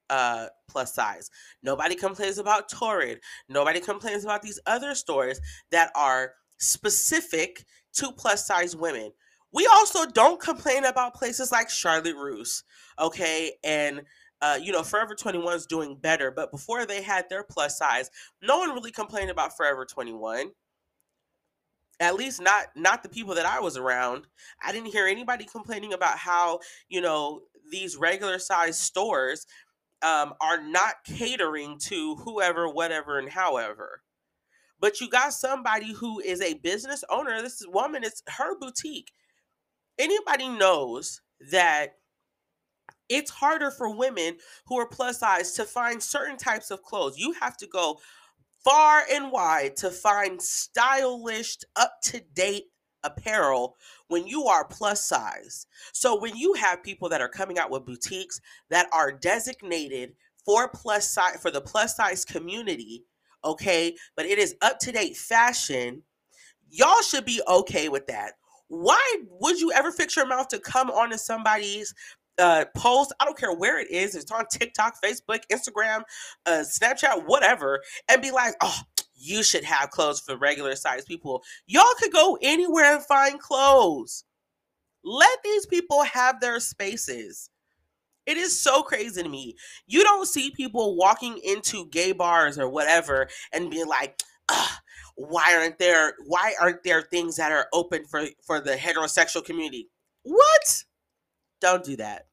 uh 0.09 0.47
plus 0.67 0.93
size. 0.93 1.29
Nobody 1.63 1.95
complains 1.95 2.37
about 2.37 2.69
Torrid. 2.69 3.19
Nobody 3.49 3.79
complains 3.79 4.23
about 4.23 4.41
these 4.41 4.59
other 4.65 4.93
stores 4.95 5.39
that 5.71 5.91
are 5.95 6.33
specific 6.57 7.65
to 7.93 8.11
plus 8.11 8.45
size 8.45 8.75
women. 8.75 9.11
We 9.51 9.67
also 9.67 10.05
don't 10.05 10.39
complain 10.39 10.83
about 10.83 11.13
places 11.13 11.51
like 11.51 11.69
Charlotte 11.69 12.15
Russe, 12.17 12.63
okay? 12.99 13.53
And 13.63 14.01
uh, 14.41 14.59
you 14.61 14.73
know, 14.73 14.83
Forever 14.83 15.15
21 15.15 15.55
is 15.55 15.65
doing 15.65 15.95
better, 15.95 16.29
but 16.29 16.51
before 16.51 16.85
they 16.85 17.01
had 17.01 17.29
their 17.29 17.43
plus 17.43 17.77
size, 17.77 18.11
no 18.41 18.59
one 18.59 18.71
really 18.71 18.91
complained 18.91 19.31
about 19.31 19.55
Forever 19.55 19.85
21 19.85 20.51
at 21.99 22.15
least 22.15 22.41
not 22.41 22.67
not 22.75 23.03
the 23.03 23.09
people 23.09 23.35
that 23.35 23.45
I 23.45 23.59
was 23.59 23.77
around. 23.77 24.27
I 24.63 24.71
didn't 24.71 24.91
hear 24.91 25.07
anybody 25.07 25.45
complaining 25.45 25.93
about 25.93 26.17
how 26.17 26.59
you 26.89 27.01
know 27.01 27.41
these 27.71 27.95
regular 27.97 28.39
size 28.39 28.79
stores 28.79 29.45
um, 30.01 30.33
are 30.41 30.61
not 30.61 30.95
catering 31.05 31.79
to 31.79 32.15
whoever, 32.15 32.69
whatever, 32.69 33.17
and 33.17 33.29
however. 33.29 34.01
But 34.79 34.99
you 34.99 35.09
got 35.09 35.33
somebody 35.33 35.93
who 35.93 36.19
is 36.19 36.41
a 36.41 36.55
business 36.55 37.03
owner. 37.09 37.41
This 37.41 37.63
woman. 37.67 38.03
It's 38.03 38.21
her 38.27 38.57
boutique. 38.59 39.11
Anybody 39.97 40.49
knows 40.49 41.21
that 41.51 41.95
it's 43.07 43.31
harder 43.31 43.71
for 43.71 43.95
women 43.95 44.37
who 44.65 44.77
are 44.77 44.87
plus 44.87 45.19
size 45.19 45.53
to 45.53 45.63
find 45.63 46.01
certain 46.01 46.37
types 46.37 46.71
of 46.71 46.83
clothes. 46.83 47.17
You 47.17 47.33
have 47.39 47.55
to 47.57 47.67
go 47.67 47.99
far 48.65 49.03
and 49.11 49.31
wide 49.31 49.77
to 49.77 49.91
find 49.91 50.41
stylish, 50.41 51.57
up 51.75 51.93
to 52.01 52.19
date 52.33 52.65
apparel 53.03 53.77
when 54.07 54.25
you 54.25 54.45
are 54.45 54.65
plus 54.65 55.07
size. 55.07 55.67
So 55.93 56.19
when 56.19 56.35
you 56.35 56.53
have 56.55 56.83
people 56.83 57.07
that 57.09 57.21
are 57.21 57.29
coming 57.29 57.59
out 57.59 57.69
with 57.69 57.85
boutiques 57.85 58.41
that 58.71 58.87
are 58.91 59.11
designated 59.11 60.13
for 60.43 60.67
plus 60.67 61.11
size 61.11 61.37
for 61.39 61.51
the 61.51 61.61
plus 61.61 61.95
size 61.95 62.25
community, 62.25 63.05
okay, 63.43 63.95
but 64.17 64.25
it 64.25 64.39
is 64.39 64.55
up 64.63 64.79
to 64.79 64.91
date 64.91 65.15
fashion, 65.15 66.01
y'all 66.69 67.01
should 67.03 67.25
be 67.25 67.41
okay 67.47 67.87
with 67.87 68.07
that. 68.07 68.33
Why 68.67 69.17
would 69.29 69.59
you 69.59 69.71
ever 69.71 69.91
fix 69.91 70.15
your 70.15 70.25
mouth 70.25 70.47
to 70.47 70.59
come 70.59 70.89
onto 70.89 71.17
somebody's 71.17 71.93
uh, 72.37 72.65
post. 72.75 73.13
I 73.19 73.25
don't 73.25 73.37
care 73.37 73.53
where 73.53 73.79
it 73.79 73.89
is. 73.89 74.15
It's 74.15 74.31
on 74.31 74.45
TikTok, 74.51 75.01
Facebook, 75.01 75.41
Instagram, 75.51 76.03
uh, 76.45 76.63
Snapchat, 76.63 77.25
whatever, 77.25 77.81
and 78.09 78.21
be 78.21 78.31
like, 78.31 78.55
oh, 78.61 78.79
you 79.15 79.43
should 79.43 79.63
have 79.63 79.89
clothes 79.91 80.19
for 80.19 80.37
regular 80.37 80.75
size 80.75 81.05
people. 81.05 81.43
Y'all 81.67 81.83
could 81.99 82.11
go 82.11 82.37
anywhere 82.41 82.95
and 82.95 83.05
find 83.05 83.39
clothes. 83.39 84.23
Let 85.03 85.39
these 85.43 85.65
people 85.65 86.03
have 86.03 86.39
their 86.39 86.59
spaces. 86.59 87.49
It 88.25 88.37
is 88.37 88.59
so 88.59 88.81
crazy 88.81 89.21
to 89.21 89.29
me. 89.29 89.55
You 89.85 90.03
don't 90.03 90.27
see 90.27 90.51
people 90.51 90.95
walking 90.95 91.39
into 91.43 91.87
gay 91.89 92.11
bars 92.11 92.57
or 92.57 92.67
whatever 92.67 93.27
and 93.53 93.69
be 93.69 93.83
like, 93.83 94.19
why 95.15 95.55
aren't 95.57 95.77
there 95.77 96.13
why 96.25 96.53
aren't 96.59 96.83
there 96.83 97.01
things 97.01 97.37
that 97.37 97.51
are 97.51 97.67
open 97.71 98.03
for 98.05 98.25
for 98.45 98.59
the 98.59 98.75
heterosexual 98.75 99.45
community? 99.45 99.89
What? 100.23 100.83
Don't 101.65 101.83
do 101.83 101.95
that. 101.95 102.27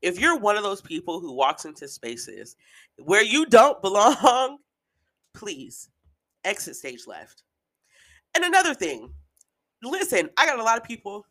If 0.00 0.18
you're 0.18 0.38
one 0.38 0.56
of 0.56 0.62
those 0.62 0.80
people 0.80 1.20
who 1.20 1.34
walks 1.34 1.66
into 1.66 1.86
spaces 1.86 2.56
where 2.96 3.22
you 3.22 3.44
don't 3.44 3.82
belong, 3.82 4.56
please 5.34 5.90
exit 6.42 6.76
stage 6.76 7.06
left. 7.06 7.42
And 8.34 8.42
another 8.42 8.72
thing, 8.72 9.12
listen, 9.82 10.30
I 10.38 10.46
got 10.46 10.58
a 10.58 10.62
lot 10.62 10.78
of 10.78 10.84
people 10.84 11.26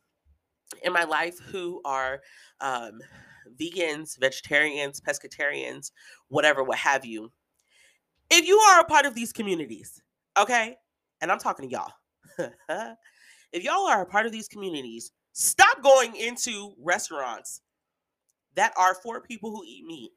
in 0.84 0.94
my 0.94 1.06
life 1.06 1.40
who 1.40 1.82
are 1.86 2.22
um, 2.62 3.00
vegans, 3.60 4.20
vegetarians, 4.20 5.02
pescatarians, 5.02 5.90
whatever, 6.28 6.64
what 6.64 6.78
have 6.78 7.04
you. 7.04 7.32
If 8.30 8.48
you 8.48 8.60
are 8.60 8.82
a 8.82 8.86
part 8.86 9.08
of 9.08 9.16
these 9.16 9.34
communities, 9.34 10.04
okay, 10.38 10.76
and 11.20 11.32
I'm 11.32 11.40
talking 11.40 11.68
to 11.68 11.76
y'all, 11.76 11.94
if 13.56 13.64
y'all 13.64 13.88
are 13.88 14.02
a 14.02 14.06
part 14.06 14.26
of 14.26 14.32
these 14.32 14.48
communities, 14.48 15.12
Stop 15.38 15.84
going 15.84 16.16
into 16.16 16.74
restaurants 16.82 17.60
that 18.56 18.72
are 18.78 18.96
for 18.96 19.20
people 19.20 19.52
who 19.52 19.66
eat 19.66 19.84
meat 19.86 20.12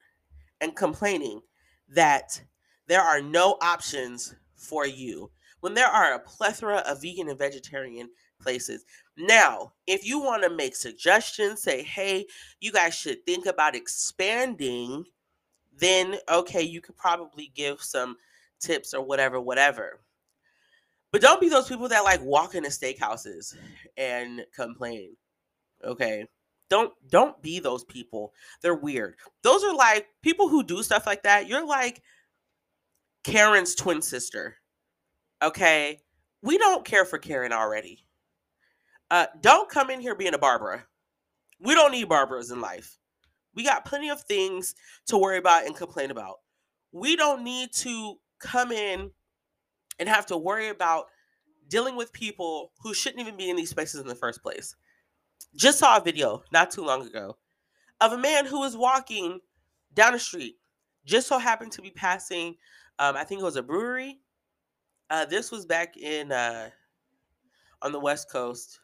and 0.61 0.76
complaining 0.76 1.40
that 1.88 2.40
there 2.87 3.00
are 3.00 3.21
no 3.21 3.59
options 3.61 4.37
for 4.54 4.87
you 4.87 5.28
when 5.59 5.75
there 5.75 5.88
are 5.88 6.14
a 6.14 6.21
plethora 6.21 6.85
of 6.87 7.02
vegan 7.02 7.28
and 7.28 7.37
vegetarian 7.37 8.09
places. 8.40 8.85
Now, 9.16 9.73
if 9.88 10.07
you 10.07 10.21
want 10.21 10.45
to 10.45 10.50
make 10.50 10.76
suggestions, 10.76 11.62
say, 11.62 11.83
hey, 11.83 12.26
you 12.61 12.71
guys 12.71 12.95
should 12.95 13.26
think 13.26 13.47
about 13.47 13.75
expanding, 13.75 15.04
then 15.76 16.18
okay, 16.30 16.62
you 16.62 16.80
could 16.80 16.97
probably 16.97 17.50
give 17.57 17.83
some 17.83 18.18
tips 18.61 18.95
or 18.95 19.02
whatever, 19.02 19.40
whatever. 19.40 19.99
But 21.11 21.23
don't 21.23 21.41
be 21.41 21.49
those 21.49 21.69
people 21.69 21.88
that 21.88 22.05
like 22.05 22.23
walk 22.23 22.55
into 22.55 22.69
steakhouses 22.69 23.57
and 23.97 24.45
complain. 24.55 25.17
Okay? 25.85 26.27
Don't 26.69 26.93
don't 27.09 27.41
be 27.43 27.61
those 27.61 27.85
people. 27.85 28.35
They're 28.62 28.75
weird. 28.75 29.17
Those 29.43 29.65
are 29.65 29.75
like 29.75 30.07
people 30.23 30.49
who 30.49 30.62
do 30.62 30.83
stuff 30.83 31.07
like 31.07 31.23
that. 31.23 31.49
You're 31.49 31.67
like 31.67 32.03
Karen's 33.25 33.75
twin 33.75 34.03
sister. 34.03 34.57
Okay? 35.43 36.00
We 36.43 36.59
don't 36.59 36.85
care 36.85 37.05
for 37.05 37.19
Karen 37.19 37.53
already. 37.53 38.05
Uh, 39.11 39.27
don't 39.41 39.71
come 39.71 39.88
in 39.91 40.00
here 40.00 40.15
being 40.15 40.35
a 40.35 40.38
Barbara. 40.38 40.85
We 41.61 41.75
don't 41.75 41.93
need 41.93 42.09
Barbaras 42.09 42.53
in 42.53 42.61
life. 42.61 42.99
We 43.55 43.65
got 43.65 43.85
plenty 43.85 44.11
of 44.11 44.21
things 44.21 44.75
to 45.07 45.19
worry 45.19 45.38
about 45.38 45.67
and 45.67 45.75
complain 45.75 46.11
about. 46.11 46.37
We 46.93 47.17
don't 47.17 47.43
need 47.43 47.73
to 47.75 48.17
come 48.38 48.71
in 48.71 49.11
and 49.99 50.09
have 50.09 50.26
to 50.26 50.37
worry 50.37 50.69
about 50.69 51.07
dealing 51.69 51.97
with 51.97 52.12
people 52.12 52.73
who 52.83 52.95
shouldn't 52.95 53.21
even 53.21 53.37
be 53.37 53.50
in 53.50 53.57
these 53.57 53.71
spaces 53.71 54.00
in 54.00 54.07
the 54.07 54.14
first 54.14 54.43
place. 54.43 54.75
Just 55.55 55.78
saw 55.78 55.97
a 55.97 56.02
video 56.02 56.43
not 56.52 56.71
too 56.71 56.85
long 56.85 57.07
ago 57.07 57.37
of 58.00 58.12
a 58.12 58.19
man 58.19 58.47
who 58.47 58.61
was 58.61 58.76
walking 58.76 59.40
down 59.95 60.12
the 60.12 60.19
street, 60.19 60.57
just 61.05 61.26
so 61.26 61.38
happened 61.38 61.73
to 61.73 61.83
be 61.83 61.90
passing, 61.90 62.57
um, 62.99 63.17
I 63.17 63.25
think 63.25 63.40
it 63.40 63.45
was 63.45 63.57
a 63.57 63.62
brewery. 63.62 64.21
Uh, 65.11 65.25
this 65.25 65.50
was 65.50 65.64
back 65.64 65.97
in 65.97 66.33
uh, 66.33 66.71
on 67.83 67.93
the 67.93 68.00
West 68.00 68.31
Coast. 68.31 68.81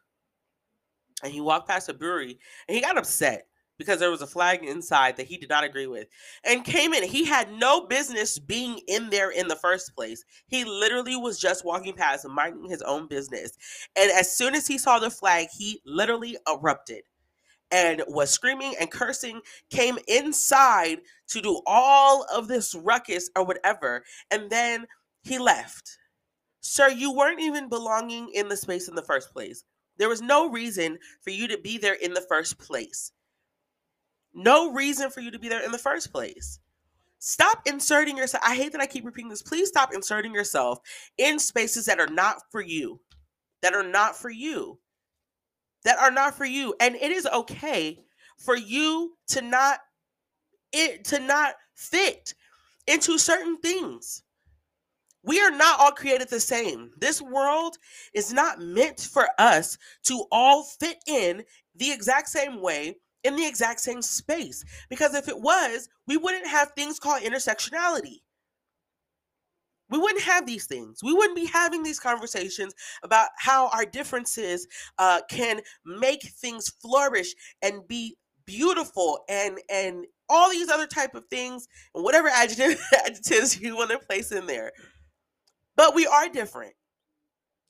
And 1.22 1.32
he 1.32 1.40
walked 1.40 1.68
past 1.68 1.88
a 1.88 1.94
brewery 1.94 2.38
and 2.68 2.74
he 2.74 2.82
got 2.82 2.98
upset 2.98 3.46
because 3.78 3.98
there 3.98 4.10
was 4.10 4.22
a 4.22 4.26
flag 4.26 4.64
inside 4.64 5.16
that 5.16 5.26
he 5.26 5.36
did 5.36 5.48
not 5.48 5.64
agree 5.64 5.86
with 5.86 6.08
and 6.44 6.64
came 6.64 6.92
in. 6.92 7.02
He 7.02 7.24
had 7.24 7.52
no 7.52 7.86
business 7.86 8.38
being 8.38 8.80
in 8.86 9.10
there 9.10 9.30
in 9.30 9.48
the 9.48 9.56
first 9.56 9.94
place. 9.94 10.24
He 10.46 10.64
literally 10.64 11.16
was 11.16 11.38
just 11.38 11.64
walking 11.64 11.94
past 11.94 12.24
and 12.24 12.34
minding 12.34 12.70
his 12.70 12.82
own 12.82 13.08
business. 13.08 13.52
And 13.96 14.10
as 14.12 14.36
soon 14.36 14.54
as 14.54 14.66
he 14.66 14.78
saw 14.78 14.98
the 14.98 15.10
flag, 15.10 15.48
he 15.56 15.80
literally 15.84 16.36
erupted 16.48 17.02
and 17.70 18.02
was 18.06 18.30
screaming 18.30 18.74
and 18.78 18.90
cursing, 18.90 19.40
came 19.70 19.98
inside 20.06 20.98
to 21.28 21.40
do 21.40 21.60
all 21.66 22.24
of 22.32 22.46
this 22.46 22.74
ruckus 22.74 23.30
or 23.36 23.44
whatever. 23.44 24.04
And 24.30 24.50
then 24.50 24.86
he 25.22 25.38
left. 25.38 25.98
Sir, 26.60 26.88
you 26.88 27.12
weren't 27.12 27.40
even 27.40 27.68
belonging 27.68 28.30
in 28.32 28.48
the 28.48 28.56
space 28.56 28.88
in 28.88 28.94
the 28.94 29.02
first 29.02 29.32
place. 29.32 29.64
There 29.98 30.08
was 30.08 30.22
no 30.22 30.50
reason 30.50 30.98
for 31.22 31.30
you 31.30 31.48
to 31.48 31.58
be 31.58 31.78
there 31.78 31.94
in 31.94 32.14
the 32.14 32.20
first 32.20 32.58
place. 32.58 33.12
No 34.34 34.72
reason 34.72 35.10
for 35.10 35.20
you 35.20 35.30
to 35.30 35.38
be 35.38 35.48
there 35.48 35.64
in 35.64 35.72
the 35.72 35.78
first 35.78 36.12
place. 36.12 36.58
Stop 37.18 37.62
inserting 37.66 38.16
yourself. 38.16 38.42
I 38.46 38.54
hate 38.54 38.72
that 38.72 38.80
I 38.80 38.86
keep 38.86 39.04
repeating 39.04 39.30
this. 39.30 39.42
Please 39.42 39.68
stop 39.68 39.94
inserting 39.94 40.34
yourself 40.34 40.78
in 41.16 41.38
spaces 41.38 41.86
that 41.86 42.00
are 42.00 42.08
not 42.08 42.38
for 42.50 42.60
you. 42.60 43.00
That 43.62 43.74
are 43.74 43.82
not 43.86 44.16
for 44.16 44.28
you. 44.28 44.78
That 45.84 45.98
are 45.98 46.10
not 46.10 46.34
for 46.34 46.44
you. 46.44 46.74
And 46.80 46.96
it 46.96 47.10
is 47.10 47.26
okay 47.26 47.98
for 48.36 48.56
you 48.56 49.16
to 49.28 49.40
not 49.40 49.78
it 50.72 51.04
to 51.04 51.20
not 51.20 51.54
fit 51.74 52.34
into 52.86 53.16
certain 53.16 53.56
things. 53.58 54.22
We 55.22 55.40
are 55.40 55.50
not 55.50 55.80
all 55.80 55.92
created 55.92 56.28
the 56.28 56.40
same. 56.40 56.90
This 56.98 57.22
world 57.22 57.78
is 58.12 58.32
not 58.32 58.60
meant 58.60 59.00
for 59.00 59.28
us 59.38 59.78
to 60.04 60.26
all 60.30 60.64
fit 60.64 60.98
in 61.06 61.44
the 61.74 61.90
exact 61.90 62.28
same 62.28 62.60
way 62.60 62.96
in 63.24 63.36
the 63.36 63.46
exact 63.46 63.80
same 63.80 64.02
space. 64.02 64.64
Because 64.88 65.14
if 65.14 65.28
it 65.28 65.40
was, 65.40 65.88
we 66.06 66.16
wouldn't 66.16 66.46
have 66.46 66.72
things 66.72 67.00
called 67.00 67.22
intersectionality. 67.22 68.20
We 69.90 69.98
wouldn't 69.98 70.22
have 70.22 70.46
these 70.46 70.66
things. 70.66 71.00
We 71.02 71.12
wouldn't 71.12 71.36
be 71.36 71.46
having 71.46 71.82
these 71.82 72.00
conversations 72.00 72.74
about 73.02 73.28
how 73.38 73.68
our 73.68 73.84
differences 73.84 74.66
uh, 74.98 75.20
can 75.28 75.60
make 75.84 76.22
things 76.22 76.68
flourish 76.68 77.34
and 77.62 77.86
be 77.86 78.16
beautiful 78.46 79.20
and 79.28 79.58
and 79.70 80.06
all 80.28 80.50
these 80.50 80.70
other 80.70 80.86
type 80.86 81.14
of 81.14 81.24
things 81.30 81.66
and 81.94 82.02
whatever 82.02 82.28
adjective, 82.28 82.82
adjectives 83.06 83.60
you 83.60 83.76
want 83.76 83.90
to 83.90 83.98
place 83.98 84.32
in 84.32 84.46
there. 84.46 84.72
But 85.76 85.94
we 85.94 86.06
are 86.06 86.28
different 86.28 86.74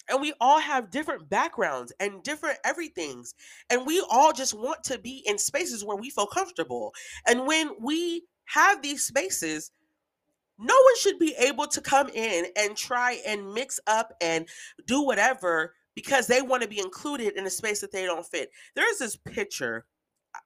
and 0.08 0.20
we 0.20 0.32
all 0.40 0.60
have 0.60 0.90
different 0.90 1.28
backgrounds 1.28 1.92
and 2.00 2.22
different 2.22 2.58
everythings 2.64 3.34
and 3.70 3.86
we 3.86 4.04
all 4.10 4.32
just 4.32 4.54
want 4.54 4.82
to 4.84 4.98
be 4.98 5.22
in 5.26 5.38
spaces 5.38 5.84
where 5.84 5.96
we 5.96 6.10
feel 6.10 6.26
comfortable 6.26 6.92
and 7.26 7.46
when 7.46 7.70
we 7.80 8.24
have 8.46 8.82
these 8.82 9.04
spaces, 9.04 9.70
no 10.58 10.74
one 10.74 10.98
should 10.98 11.18
be 11.18 11.34
able 11.38 11.66
to 11.66 11.80
come 11.80 12.08
in 12.10 12.46
and 12.56 12.76
try 12.76 13.20
and 13.26 13.52
mix 13.52 13.80
up 13.86 14.12
and 14.20 14.48
do 14.86 15.02
whatever 15.02 15.74
because 15.94 16.26
they 16.26 16.42
want 16.42 16.62
to 16.62 16.68
be 16.68 16.78
included 16.78 17.36
in 17.36 17.46
a 17.46 17.50
space 17.50 17.80
that 17.80 17.92
they 17.92 18.04
don't 18.04 18.26
fit. 18.26 18.50
There's 18.74 18.98
this 18.98 19.16
picture. 19.16 19.86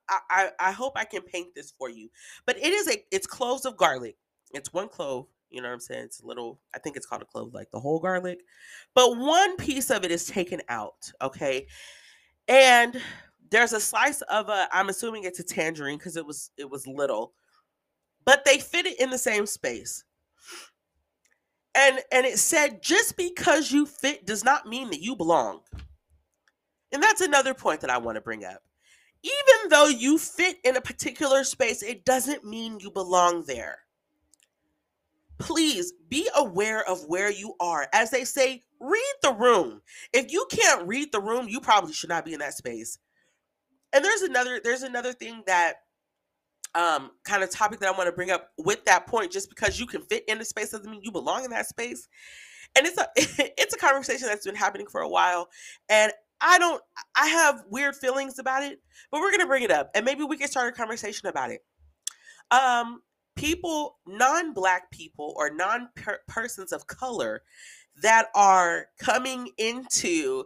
I, 0.09 0.19
I, 0.31 0.51
I 0.61 0.73
hope 0.73 0.95
I 0.97 1.05
can 1.05 1.23
paint 1.23 1.55
this 1.55 1.73
for 1.79 1.89
you, 1.89 2.11
but 2.47 2.57
it 2.59 2.73
is 2.73 2.89
a 2.89 3.03
it's 3.11 3.27
cloves 3.27 3.65
of 3.65 3.77
garlic. 3.77 4.17
It's 4.53 4.73
one 4.73 4.89
clove. 4.89 5.27
You 5.51 5.63
know 5.63 5.69
what 5.69 5.75
I'm 5.75 5.81
saying? 5.81 6.05
It's 6.05 6.21
a 6.21 6.27
little. 6.27 6.61
I 6.75 6.79
think 6.79 6.97
it's 6.97 7.07
called 7.07 7.23
a 7.23 7.27
clove, 7.27 7.55
like 7.55 7.71
the 7.71 7.81
whole 7.81 8.01
garlic, 8.01 8.41
but 8.95 9.17
one 9.17 9.57
piece 9.57 9.91
of 9.91 10.05
it 10.05 10.11
is 10.11 10.27
taken 10.27 10.61
out. 10.69 11.11
Okay, 11.23 11.67
and 12.47 13.01
there's 13.51 13.73
a 13.73 13.81
slice 13.81 14.21
of 14.23 14.49
a. 14.49 14.69
I'm 14.73 14.89
assuming 14.89 15.25
it's 15.25 15.41
a 15.41 15.45
tangerine 15.45 15.99
because 15.99 16.17
it 16.17 16.27
was 16.27 16.51
it 16.59 16.69
was 16.69 16.87
little, 16.87 17.33
but 18.25 18.45
they 18.45 18.59
fit 18.59 18.87
it 18.87 19.01
in 19.01 19.11
the 19.11 19.19
same 19.19 19.47
space 19.47 20.05
and 21.79 22.01
and 22.11 22.27
it 22.27 22.39
said 22.39 22.83
just 22.83 23.17
because 23.17 23.71
you 23.71 23.87
fit 23.87 24.27
does 24.27 24.45
not 24.45 24.67
mean 24.67 24.91
that 24.91 25.03
you 25.03 25.15
belong 25.15 25.61
and 26.93 27.03
that's 27.03 27.21
another 27.21 27.55
point 27.55 27.81
that 27.81 27.91
i 27.91 27.99
want 27.99 28.17
to 28.17 28.21
bring 28.21 28.45
up 28.45 28.63
even 29.23 29.71
though 29.71 29.87
you 29.87 30.19
fit 30.19 30.57
in 30.65 30.77
a 30.77 30.81
particular 30.81 31.45
space 31.45 31.83
it 31.83 32.05
doesn't 32.05 32.45
mean 32.45 32.79
you 32.81 32.91
belong 32.91 33.45
there 33.47 33.79
please 35.39 35.93
be 36.09 36.29
aware 36.37 36.89
of 36.89 37.05
where 37.07 37.31
you 37.31 37.55
are 37.61 37.89
as 37.93 38.11
they 38.11 38.25
say 38.25 38.63
read 38.81 39.15
the 39.23 39.33
room 39.33 39.81
if 40.13 40.33
you 40.33 40.47
can't 40.51 40.87
read 40.87 41.11
the 41.13 41.21
room 41.21 41.49
you 41.49 41.61
probably 41.61 41.93
should 41.93 42.09
not 42.09 42.25
be 42.25 42.33
in 42.33 42.41
that 42.41 42.55
space 42.55 42.99
and 43.93 44.05
there's 44.05 44.23
another 44.23 44.61
there's 44.63 44.83
another 44.83 45.13
thing 45.13 45.43
that 45.47 45.75
um, 46.75 47.11
kind 47.25 47.43
of 47.43 47.51
topic 47.51 47.81
that 47.81 47.89
I 47.89 47.97
want 47.97 48.07
to 48.07 48.13
bring 48.13 48.31
up 48.31 48.51
with 48.59 48.85
that 48.85 49.07
point. 49.07 49.33
Just 49.33 49.49
because 49.49 49.81
you 49.81 49.87
can 49.87 50.03
fit 50.03 50.25
in 50.29 50.39
the 50.39 50.45
space 50.45 50.71
doesn't 50.71 50.91
mean 50.91 51.01
you 51.03 51.11
belong 51.11 51.45
in 51.45 51.51
that 51.51 51.67
space. 51.67 52.09
And 52.77 52.87
it's 52.87 52.99
a 52.99 53.09
it's 53.17 53.75
a 53.75 53.79
conversation 53.79 54.29
that's 54.29 54.47
been 54.47 54.55
happening 54.55 54.87
for 54.87 55.01
a 55.01 55.09
while, 55.09 55.49
and 55.89 56.13
I 56.41 56.59
don't 56.59 56.83
I 57.17 57.27
have 57.29 57.65
weird 57.69 57.97
feelings 57.97 58.39
about 58.39 58.63
it, 58.63 58.81
but 59.11 59.21
we're 59.21 59.31
gonna 59.31 59.47
bring 59.47 59.63
it 59.63 59.71
up, 59.71 59.91
and 59.95 60.05
maybe 60.05 60.25
we 60.25 60.37
can 60.37 60.49
start 60.49 60.73
a 60.73 60.77
conversation 60.77 61.29
about 61.29 61.51
it. 61.51 61.61
Um, 62.51 63.03
people, 63.39 63.99
non-black 64.07 64.91
people 64.91 65.35
or 65.37 65.51
non-persons 65.51 66.73
of 66.73 66.87
color 66.87 67.43
that 68.03 68.27
are 68.35 68.87
coming 68.99 69.51
into 69.59 70.45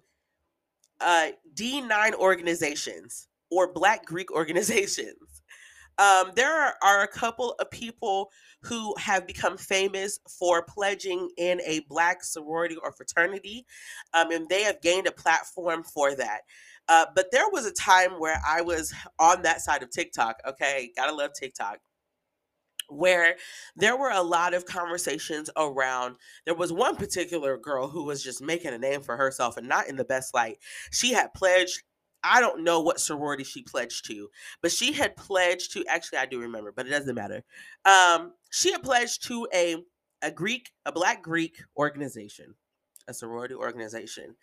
uh, 1.00 1.28
D9 1.54 2.14
organizations 2.14 3.28
or 3.50 3.72
Black 3.72 4.04
Greek 4.04 4.30
organizations 4.34 5.42
um, 5.99 6.32
there 6.34 6.52
are, 6.52 6.75
are, 6.82 7.02
a 7.02 7.08
couple 7.08 7.52
of 7.61 7.70
people 7.70 8.30
who 8.62 8.94
have 8.99 9.26
become 9.26 9.56
famous 9.58 10.18
for 10.38 10.64
pledging 10.64 11.28
in 11.37 11.61
a 11.66 11.80
black 11.88 12.25
sorority 12.25 12.76
or 12.82 12.92
fraternity, 12.92 13.66
um, 14.14 14.30
and 14.30 14.49
they 14.49 14.62
have 14.62 14.80
gained 14.80 15.06
a 15.06 15.12
platform 15.12 15.82
for 15.82 16.14
that. 16.14 16.40
Uh, 16.88 17.06
but 17.14 17.26
there 17.30 17.49
was 17.52 17.66
a 17.66 17.72
time 17.72 18.12
where 18.12 18.40
I 18.46 18.62
was 18.62 18.92
on 19.18 19.42
that 19.42 19.61
side 19.61 19.82
of 19.82 19.90
TikTok. 19.90 20.37
Okay, 20.49 20.90
gotta 20.96 21.14
love 21.14 21.32
TikTok 21.38 21.78
where 22.88 23.36
there 23.76 23.96
were 23.96 24.10
a 24.10 24.22
lot 24.22 24.54
of 24.54 24.66
conversations 24.66 25.50
around 25.56 26.16
there 26.44 26.54
was 26.54 26.72
one 26.72 26.96
particular 26.96 27.56
girl 27.56 27.88
who 27.88 28.04
was 28.04 28.22
just 28.22 28.42
making 28.42 28.72
a 28.72 28.78
name 28.78 29.02
for 29.02 29.16
herself 29.16 29.56
and 29.56 29.68
not 29.68 29.88
in 29.88 29.96
the 29.96 30.04
best 30.04 30.34
light 30.34 30.58
she 30.90 31.12
had 31.12 31.32
pledged 31.34 31.82
I 32.24 32.40
don't 32.40 32.62
know 32.62 32.80
what 32.80 33.00
sorority 33.00 33.42
she 33.42 33.62
pledged 33.62 34.06
to, 34.06 34.28
but 34.60 34.70
she 34.70 34.92
had 34.92 35.16
pledged 35.16 35.72
to 35.72 35.84
actually 35.88 36.18
I 36.18 36.26
do 36.26 36.38
remember, 36.38 36.70
but 36.70 36.86
it 36.86 36.90
doesn't 36.90 37.16
matter. 37.16 37.42
Um, 37.84 38.34
she 38.50 38.70
had 38.70 38.84
pledged 38.84 39.24
to 39.24 39.48
a 39.52 39.82
a 40.22 40.30
Greek, 40.30 40.70
a 40.86 40.92
black 40.92 41.22
Greek 41.22 41.56
organization, 41.76 42.54
a 43.08 43.14
sorority 43.14 43.54
organization. 43.54 44.36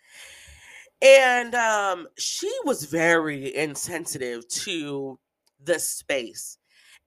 And 1.02 1.54
um, 1.54 2.06
she 2.18 2.52
was 2.64 2.84
very 2.84 3.54
insensitive 3.56 4.46
to 4.48 5.18
the 5.62 5.78
space. 5.78 6.58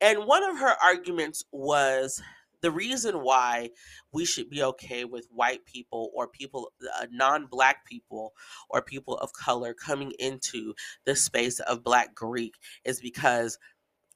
And 0.01 0.25
one 0.25 0.43
of 0.43 0.57
her 0.59 0.75
arguments 0.83 1.43
was 1.51 2.21
the 2.61 2.71
reason 2.71 3.21
why 3.21 3.69
we 4.13 4.25
should 4.25 4.49
be 4.49 4.63
okay 4.63 5.05
with 5.05 5.27
white 5.31 5.65
people 5.65 6.11
or 6.13 6.27
people, 6.27 6.71
uh, 6.99 7.05
non 7.11 7.45
black 7.45 7.85
people 7.85 8.33
or 8.69 8.81
people 8.81 9.17
of 9.17 9.33
color 9.33 9.73
coming 9.73 10.13
into 10.17 10.73
the 11.05 11.15
space 11.15 11.59
of 11.59 11.83
black 11.83 12.15
Greek 12.15 12.55
is 12.85 13.01
because 13.01 13.57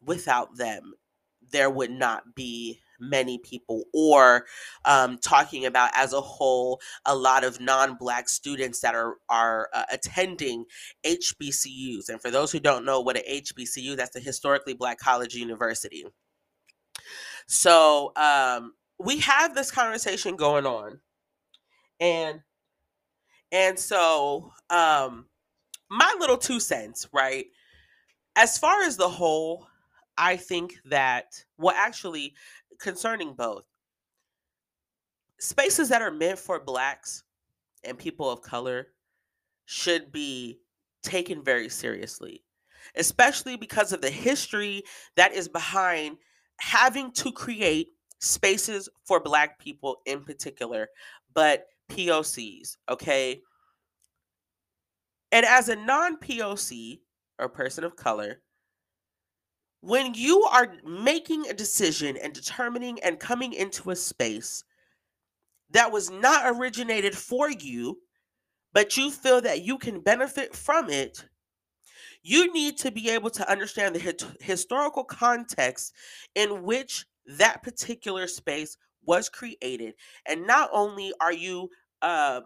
without 0.02 0.56
them, 0.58 0.94
there 1.52 1.70
would 1.70 1.92
not 1.92 2.36
be 2.36 2.80
many 3.00 3.38
people 3.40 3.84
or 3.94 4.46
um, 4.86 5.18
talking 5.20 5.66
about 5.66 5.92
as 5.96 6.14
a 6.14 6.22
whole 6.22 6.80
a 7.06 7.16
lot 7.16 7.44
of 7.44 7.60
non-black 7.60 8.28
students 8.30 8.80
that 8.82 8.96
are 8.96 9.16
are 9.30 9.70
uh, 9.74 9.84
attending 9.92 10.66
hbcus 11.06 12.10
and 12.10 12.22
for 12.22 12.32
those 12.32 12.52
who 12.52 12.60
don't 12.60 12.86
know 12.86 13.00
what 13.02 13.18
an 13.18 13.24
hbcu 13.30 13.96
that's 13.96 14.16
a 14.16 14.20
historically 14.20 14.74
black 14.74 14.98
college 14.98 15.36
university. 15.36 16.06
So 17.48 18.12
um, 18.16 18.74
we 19.00 19.20
have 19.20 19.56
this 19.56 19.72
conversation 19.72 20.36
going 20.36 20.66
on, 20.66 21.00
and 22.00 22.42
and 23.52 23.80
so 23.80 24.52
um, 24.70 25.28
my 25.90 26.14
little 26.20 26.38
two 26.38 26.60
cents, 26.60 27.08
right? 27.14 27.46
As 28.36 28.58
far 28.58 28.84
as 28.84 28.98
the 28.98 29.10
whole, 29.10 29.68
I 30.18 30.38
think 30.38 30.78
that 30.86 31.44
well, 31.58 31.76
actually, 31.78 32.34
concerning 32.80 33.34
both 33.34 33.64
spaces 35.40 35.90
that 35.90 36.02
are 36.02 36.12
meant 36.12 36.40
for 36.40 36.60
blacks 36.60 37.24
and 37.84 37.98
people 37.98 38.30
of 38.30 38.42
color 38.42 38.88
should 39.66 40.12
be 40.12 40.60
taken 41.04 41.44
very 41.44 41.70
seriously, 41.70 42.44
especially 42.96 43.56
because 43.56 43.94
of 43.94 44.02
the 44.02 44.10
history 44.10 44.84
that 45.16 45.34
is 45.34 45.48
behind 45.48 46.18
having 46.60 47.12
to 47.12 47.32
create 47.32 47.90
spaces 48.20 48.90
for 49.06 49.20
black 49.20 49.60
people 49.60 49.98
in 50.06 50.24
particular, 50.24 50.88
but 51.34 51.68
POCs, 51.90 52.78
okay? 52.90 53.42
And 55.32 55.46
as 55.46 55.70
a 55.70 55.76
non 55.76 56.18
POC 56.18 57.00
or 57.38 57.50
person 57.50 57.84
of 57.84 57.96
color, 57.96 58.42
when 59.82 60.14
you 60.14 60.44
are 60.44 60.74
making 60.86 61.48
a 61.48 61.54
decision 61.54 62.18
and 62.18 62.34
determining 62.34 63.00
and 63.04 63.20
coming 63.20 63.54
into 63.54 63.92
a 63.92 63.96
space 63.96 64.64
that 65.72 65.92
was 65.92 66.10
not 66.10 66.56
originated 66.56 67.16
for 67.16 67.50
you, 67.50 68.00
but 68.74 68.98
you 68.98 69.12
feel 69.12 69.42
that 69.42 69.64
you 69.64 69.78
can 69.78 70.00
benefit 70.02 70.56
from 70.56 70.90
it, 70.90 71.26
you 72.24 72.52
need 72.54 72.78
to 72.78 72.92
be 72.92 73.10
able 73.10 73.30
to 73.30 73.50
understand 73.50 73.96
the 73.96 74.00
hit- 74.00 74.26
historical 74.40 75.04
context 75.04 75.94
in 76.36 76.64
which 76.64 77.06
that 77.26 77.64
particular 77.64 78.28
space 78.28 78.78
was 79.06 79.30
created. 79.30 79.94
And 80.26 80.46
not 80.46 80.70
only 80.74 81.14
are 81.22 81.34
you 81.34 81.70
uh, 82.02 82.42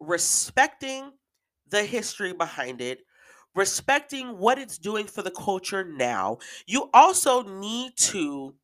respecting 0.00 1.12
the 1.68 1.82
history 1.82 2.32
behind 2.32 2.80
it, 2.80 3.00
respecting 3.54 4.38
what 4.38 4.58
it's 4.58 4.78
doing 4.78 5.06
for 5.06 5.22
the 5.22 5.30
culture 5.30 5.84
now, 5.84 6.38
you 6.66 6.90
also 6.94 7.42
need 7.42 7.92
to 7.96 8.54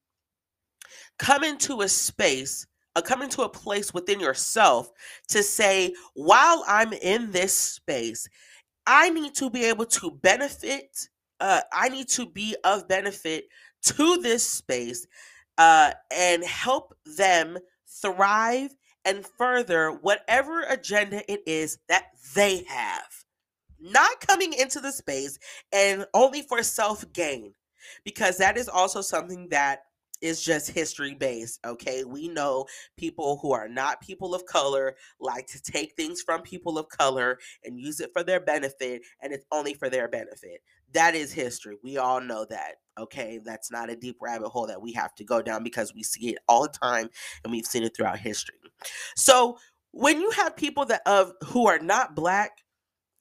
come 1.18 1.44
into 1.44 1.80
a 1.80 1.88
space 1.88 2.66
uh, 2.96 3.02
come 3.02 3.22
into 3.22 3.42
a 3.42 3.48
place 3.48 3.92
within 3.92 4.20
yourself 4.20 4.90
to 5.28 5.42
say, 5.42 5.94
while 6.14 6.64
I'm 6.66 6.92
in 6.92 7.30
this 7.30 7.54
space, 7.54 8.28
I 8.86 9.10
need 9.10 9.34
to 9.36 9.50
be 9.50 9.64
able 9.64 9.86
to 9.86 10.10
benefit. 10.10 11.08
Uh, 11.40 11.62
I 11.72 11.88
need 11.88 12.08
to 12.10 12.26
be 12.26 12.56
of 12.64 12.86
benefit 12.86 13.46
to 13.84 14.18
this 14.18 14.46
space 14.46 15.06
uh, 15.58 15.92
and 16.14 16.44
help 16.44 16.94
them 17.04 17.58
thrive 17.88 18.70
and 19.04 19.26
further 19.26 19.90
whatever 19.90 20.62
agenda 20.62 21.30
it 21.30 21.40
is 21.46 21.78
that 21.88 22.04
they 22.34 22.64
have. 22.68 23.23
Not 23.84 24.20
coming 24.26 24.54
into 24.54 24.80
the 24.80 24.92
space 24.92 25.38
and 25.70 26.06
only 26.14 26.40
for 26.40 26.62
self 26.62 27.04
gain, 27.12 27.52
because 28.02 28.38
that 28.38 28.56
is 28.56 28.68
also 28.68 29.02
something 29.02 29.48
that 29.50 29.80
is 30.22 30.42
just 30.42 30.70
history 30.70 31.12
based. 31.12 31.60
Okay. 31.66 32.02
We 32.02 32.28
know 32.28 32.64
people 32.96 33.38
who 33.42 33.52
are 33.52 33.68
not 33.68 34.00
people 34.00 34.34
of 34.34 34.46
color 34.46 34.96
like 35.20 35.46
to 35.48 35.60
take 35.60 35.94
things 35.96 36.22
from 36.22 36.40
people 36.40 36.78
of 36.78 36.88
color 36.88 37.38
and 37.62 37.78
use 37.78 38.00
it 38.00 38.10
for 38.14 38.22
their 38.22 38.40
benefit, 38.40 39.02
and 39.20 39.34
it's 39.34 39.44
only 39.52 39.74
for 39.74 39.90
their 39.90 40.08
benefit. 40.08 40.62
That 40.94 41.14
is 41.14 41.30
history. 41.30 41.76
We 41.82 41.98
all 41.98 42.22
know 42.22 42.46
that. 42.48 42.76
Okay. 42.98 43.38
That's 43.44 43.70
not 43.70 43.90
a 43.90 43.96
deep 43.96 44.16
rabbit 44.22 44.48
hole 44.48 44.66
that 44.68 44.80
we 44.80 44.92
have 44.94 45.14
to 45.16 45.24
go 45.24 45.42
down 45.42 45.62
because 45.62 45.92
we 45.94 46.02
see 46.02 46.30
it 46.30 46.38
all 46.48 46.62
the 46.62 46.68
time 46.70 47.10
and 47.42 47.52
we've 47.52 47.66
seen 47.66 47.82
it 47.82 47.94
throughout 47.94 48.18
history. 48.18 48.56
So 49.14 49.58
when 49.90 50.20
you 50.20 50.30
have 50.30 50.56
people 50.56 50.86
that 50.86 51.02
of 51.04 51.32
who 51.44 51.66
are 51.66 51.78
not 51.78 52.16
black, 52.16 52.63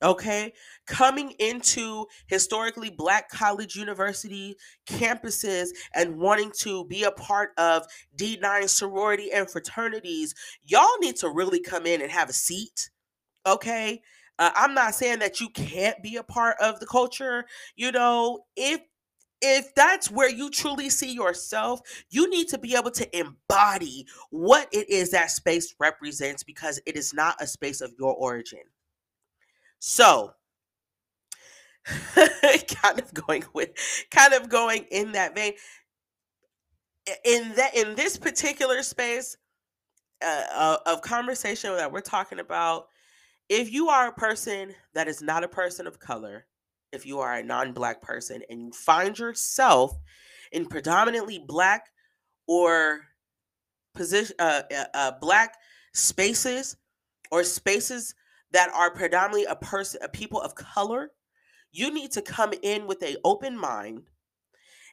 okay? 0.03 0.53
Coming 0.85 1.31
into 1.39 2.05
historically 2.27 2.89
black 2.89 3.29
college 3.29 3.75
university 3.75 4.55
campuses 4.87 5.69
and 5.95 6.17
wanting 6.17 6.51
to 6.59 6.85
be 6.85 7.03
a 7.03 7.11
part 7.11 7.51
of 7.57 7.85
d9 8.17 8.67
sorority 8.69 9.31
and 9.31 9.49
fraternities 9.49 10.35
y'all 10.63 10.97
need 10.99 11.15
to 11.15 11.29
really 11.29 11.59
come 11.59 11.85
in 11.85 12.01
and 12.01 12.11
have 12.11 12.29
a 12.29 12.33
seat 12.33 12.89
okay? 13.45 14.01
Uh, 14.39 14.51
i'm 14.55 14.73
not 14.73 14.95
saying 14.95 15.19
that 15.19 15.39
you 15.39 15.49
can't 15.49 16.01
be 16.03 16.17
a 16.17 16.23
part 16.23 16.57
of 16.61 16.79
the 16.79 16.85
culture 16.87 17.45
you 17.75 17.91
know? 17.91 18.45
If 18.55 18.81
if 19.41 19.75
that's 19.75 20.09
where 20.09 20.29
you 20.29 20.49
truly 20.49 20.89
see 20.89 21.13
yourself, 21.13 21.81
you 22.09 22.29
need 22.29 22.47
to 22.49 22.57
be 22.57 22.75
able 22.75 22.91
to 22.91 23.19
embody 23.19 24.07
what 24.31 24.69
it 24.71 24.89
is 24.89 25.11
that 25.11 25.31
space 25.31 25.75
represents 25.79 26.43
because 26.43 26.81
it 26.85 26.95
is 26.95 27.13
not 27.13 27.35
a 27.41 27.47
space 27.47 27.81
of 27.81 27.93
your 27.99 28.15
origin. 28.15 28.61
So, 29.85 30.31
kind 32.15 32.99
of 33.01 33.13
going 33.13 33.43
with 33.53 33.71
kind 34.11 34.33
of 34.33 34.47
going 34.47 34.85
in 34.91 35.11
that 35.11 35.35
vein 35.35 35.55
in 37.25 37.53
that 37.57 37.75
in 37.75 37.93
this 37.93 38.15
particular 38.15 38.81
space 38.81 39.35
uh, 40.25 40.77
of 40.85 41.01
conversation 41.01 41.75
that 41.75 41.91
we're 41.91 41.99
talking 41.99 42.39
about 42.39 42.87
if 43.49 43.73
you 43.73 43.89
are 43.89 44.07
a 44.07 44.13
person 44.13 44.73
that 44.93 45.09
is 45.09 45.21
not 45.21 45.43
a 45.43 45.49
person 45.49 45.85
of 45.85 45.99
color 45.99 46.45
if 46.93 47.05
you 47.05 47.19
are 47.19 47.33
a 47.33 47.43
non-black 47.43 48.01
person 48.01 48.41
and 48.49 48.61
you 48.61 48.71
find 48.71 49.19
yourself 49.19 49.99
in 50.53 50.65
predominantly 50.65 51.43
black 51.45 51.89
or 52.47 53.01
position 53.93 54.33
uh, 54.39 54.61
uh, 54.73 54.85
uh, 54.93 55.11
black 55.19 55.57
spaces 55.93 56.77
or 57.31 57.43
spaces 57.43 58.15
that 58.53 58.69
are 58.73 58.91
predominantly 58.91 59.45
a 59.45 59.55
person 59.55 59.99
a 60.03 60.09
people 60.09 60.41
of 60.41 60.55
color 60.55 61.11
you 61.71 61.91
need 61.91 62.11
to 62.11 62.21
come 62.21 62.53
in 62.61 62.87
with 62.87 63.01
a 63.03 63.17
open 63.23 63.57
mind 63.57 64.03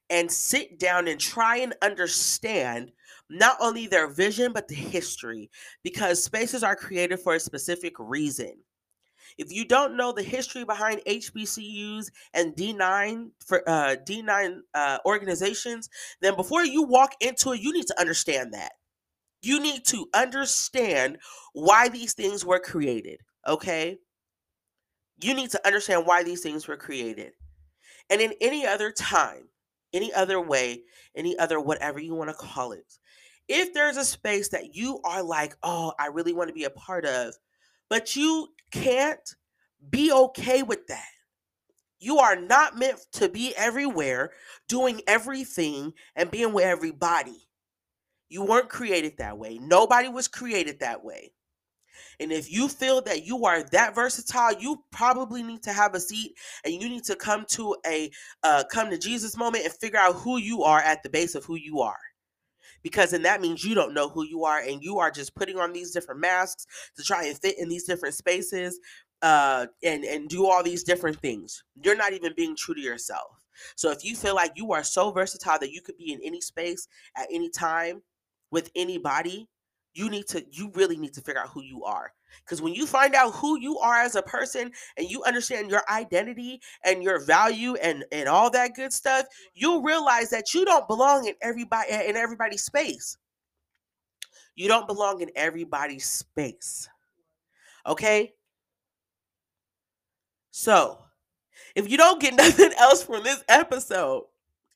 and 0.08 0.30
sit 0.30 0.78
down 0.78 1.06
and 1.06 1.20
try 1.20 1.58
and 1.58 1.74
understand 1.82 2.90
not 3.28 3.56
only 3.60 3.86
their 3.86 4.08
vision 4.08 4.52
but 4.52 4.66
the 4.68 4.74
history 4.74 5.50
because 5.84 6.22
spaces 6.22 6.64
are 6.64 6.76
created 6.76 7.20
for 7.20 7.34
a 7.34 7.40
specific 7.40 7.94
reason 7.98 8.54
if 9.38 9.52
you 9.52 9.64
don't 9.64 9.96
know 9.96 10.12
the 10.12 10.22
history 10.22 10.64
behind 10.64 11.00
HBCUs 11.06 12.10
and 12.34 12.54
D9 12.54 13.30
for 13.46 13.66
uh, 13.68 13.96
D9 14.06 14.58
uh, 14.74 14.98
organizations, 15.06 15.88
then 16.20 16.36
before 16.36 16.64
you 16.64 16.82
walk 16.82 17.12
into 17.20 17.52
it, 17.52 17.60
you 17.60 17.72
need 17.72 17.86
to 17.86 17.98
understand 18.00 18.52
that. 18.54 18.72
You 19.42 19.60
need 19.60 19.86
to 19.86 20.06
understand 20.12 21.18
why 21.54 21.88
these 21.88 22.12
things 22.12 22.44
were 22.44 22.60
created. 22.60 23.20
Okay, 23.46 23.98
you 25.22 25.34
need 25.34 25.50
to 25.50 25.66
understand 25.66 26.06
why 26.06 26.22
these 26.22 26.42
things 26.42 26.66
were 26.66 26.76
created. 26.76 27.32
And 28.08 28.20
in 28.20 28.34
any 28.40 28.66
other 28.66 28.90
time, 28.90 29.48
any 29.92 30.12
other 30.12 30.40
way, 30.40 30.82
any 31.14 31.38
other 31.38 31.60
whatever 31.60 32.00
you 32.00 32.14
want 32.14 32.30
to 32.30 32.34
call 32.34 32.72
it, 32.72 32.98
if 33.48 33.74
there's 33.74 33.96
a 33.96 34.04
space 34.04 34.48
that 34.50 34.74
you 34.74 35.00
are 35.04 35.22
like, 35.22 35.56
oh, 35.62 35.92
I 35.98 36.06
really 36.06 36.32
want 36.32 36.48
to 36.48 36.54
be 36.54 36.64
a 36.64 36.70
part 36.70 37.04
of, 37.04 37.34
but 37.88 38.14
you 38.14 38.48
can't 38.70 39.34
be 39.88 40.12
okay 40.12 40.62
with 40.62 40.86
that. 40.86 41.08
You 41.98 42.18
are 42.18 42.36
not 42.36 42.78
meant 42.78 43.00
to 43.12 43.28
be 43.28 43.52
everywhere, 43.56 44.30
doing 44.68 45.02
everything, 45.06 45.92
and 46.16 46.30
being 46.30 46.52
with 46.52 46.64
everybody. 46.64 47.48
You 48.28 48.44
weren't 48.44 48.68
created 48.68 49.18
that 49.18 49.36
way. 49.36 49.58
Nobody 49.58 50.08
was 50.08 50.28
created 50.28 50.80
that 50.80 51.04
way. 51.04 51.32
And 52.18 52.32
if 52.32 52.50
you 52.50 52.68
feel 52.68 53.00
that 53.02 53.24
you 53.24 53.44
are 53.44 53.62
that 53.70 53.94
versatile, 53.94 54.52
you 54.58 54.84
probably 54.90 55.42
need 55.42 55.62
to 55.64 55.72
have 55.72 55.94
a 55.94 56.00
seat 56.00 56.32
and 56.64 56.74
you 56.74 56.88
need 56.88 57.04
to 57.04 57.16
come 57.16 57.44
to 57.50 57.76
a 57.86 58.10
uh, 58.42 58.64
come 58.70 58.90
to 58.90 58.98
Jesus 58.98 59.36
moment 59.36 59.64
and 59.64 59.72
figure 59.74 59.98
out 59.98 60.16
who 60.16 60.38
you 60.38 60.62
are 60.62 60.80
at 60.80 61.02
the 61.02 61.10
base 61.10 61.34
of 61.34 61.44
who 61.44 61.56
you 61.56 61.80
are 61.80 61.98
because 62.82 63.10
then 63.10 63.22
that 63.22 63.40
means 63.40 63.64
you 63.64 63.74
don't 63.74 63.94
know 63.94 64.08
who 64.08 64.24
you 64.24 64.44
are 64.44 64.60
and 64.60 64.82
you 64.82 64.98
are 64.98 65.10
just 65.10 65.34
putting 65.34 65.58
on 65.58 65.72
these 65.72 65.90
different 65.90 66.20
masks 66.20 66.66
to 66.96 67.02
try 67.02 67.24
and 67.24 67.38
fit 67.38 67.58
in 67.58 67.68
these 67.68 67.84
different 67.84 68.14
spaces 68.14 68.78
uh, 69.22 69.66
and 69.82 70.04
and 70.04 70.28
do 70.28 70.46
all 70.46 70.62
these 70.62 70.82
different 70.82 71.18
things. 71.20 71.62
You're 71.82 71.96
not 71.96 72.12
even 72.12 72.32
being 72.36 72.56
true 72.56 72.74
to 72.74 72.80
yourself. 72.80 73.44
So 73.76 73.90
if 73.90 74.04
you 74.04 74.16
feel 74.16 74.34
like 74.34 74.52
you 74.56 74.72
are 74.72 74.84
so 74.84 75.10
versatile 75.10 75.58
that 75.58 75.72
you 75.72 75.82
could 75.82 75.98
be 75.98 76.12
in 76.12 76.20
any 76.24 76.40
space 76.40 76.88
at 77.16 77.28
any 77.30 77.50
time 77.50 78.02
with 78.50 78.70
anybody, 78.74 79.48
you 79.94 80.08
need 80.08 80.26
to 80.28 80.44
you 80.50 80.70
really 80.74 80.96
need 80.96 81.12
to 81.14 81.20
figure 81.20 81.40
out 81.40 81.48
who 81.48 81.62
you 81.62 81.84
are. 81.84 82.12
Because 82.44 82.62
when 82.62 82.74
you 82.74 82.86
find 82.86 83.14
out 83.14 83.34
who 83.34 83.58
you 83.58 83.78
are 83.78 83.96
as 83.96 84.14
a 84.14 84.22
person 84.22 84.70
and 84.96 85.10
you 85.10 85.22
understand 85.24 85.70
your 85.70 85.82
identity 85.90 86.60
and 86.84 87.02
your 87.02 87.18
value 87.24 87.74
and 87.76 88.04
and 88.12 88.28
all 88.28 88.50
that 88.50 88.74
good 88.74 88.92
stuff 88.92 89.26
you'll 89.54 89.82
realize 89.82 90.30
that 90.30 90.54
you 90.54 90.64
don't 90.64 90.86
belong 90.86 91.26
in 91.26 91.34
everybody 91.42 91.90
eh, 91.90 92.02
in 92.02 92.16
everybody's 92.16 92.62
space. 92.62 93.16
You 94.54 94.68
don't 94.68 94.86
belong 94.86 95.20
in 95.20 95.30
everybody's 95.36 96.06
space. 96.06 96.88
Okay? 97.86 98.34
So 100.50 100.98
if 101.74 101.90
you 101.90 101.96
don't 101.96 102.20
get 102.20 102.34
nothing 102.36 102.72
else 102.78 103.02
from 103.02 103.22
this 103.24 103.42
episode 103.48 104.24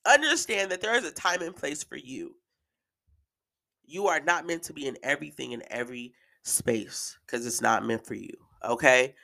understand 0.06 0.70
that 0.70 0.80
there 0.80 0.94
is 0.94 1.04
a 1.04 1.12
time 1.12 1.40
and 1.42 1.56
place 1.56 1.82
for 1.82 1.96
you 1.96 2.34
you 3.86 4.06
are 4.06 4.20
not 4.20 4.46
meant 4.46 4.62
to 4.64 4.72
be 4.72 4.86
in 4.86 4.96
everything 5.02 5.52
in 5.52 5.62
every 5.70 6.14
space 6.42 7.18
because 7.26 7.46
it's 7.46 7.60
not 7.60 7.84
meant 7.84 8.06
for 8.06 8.14
you. 8.14 8.34
Okay? 8.64 9.14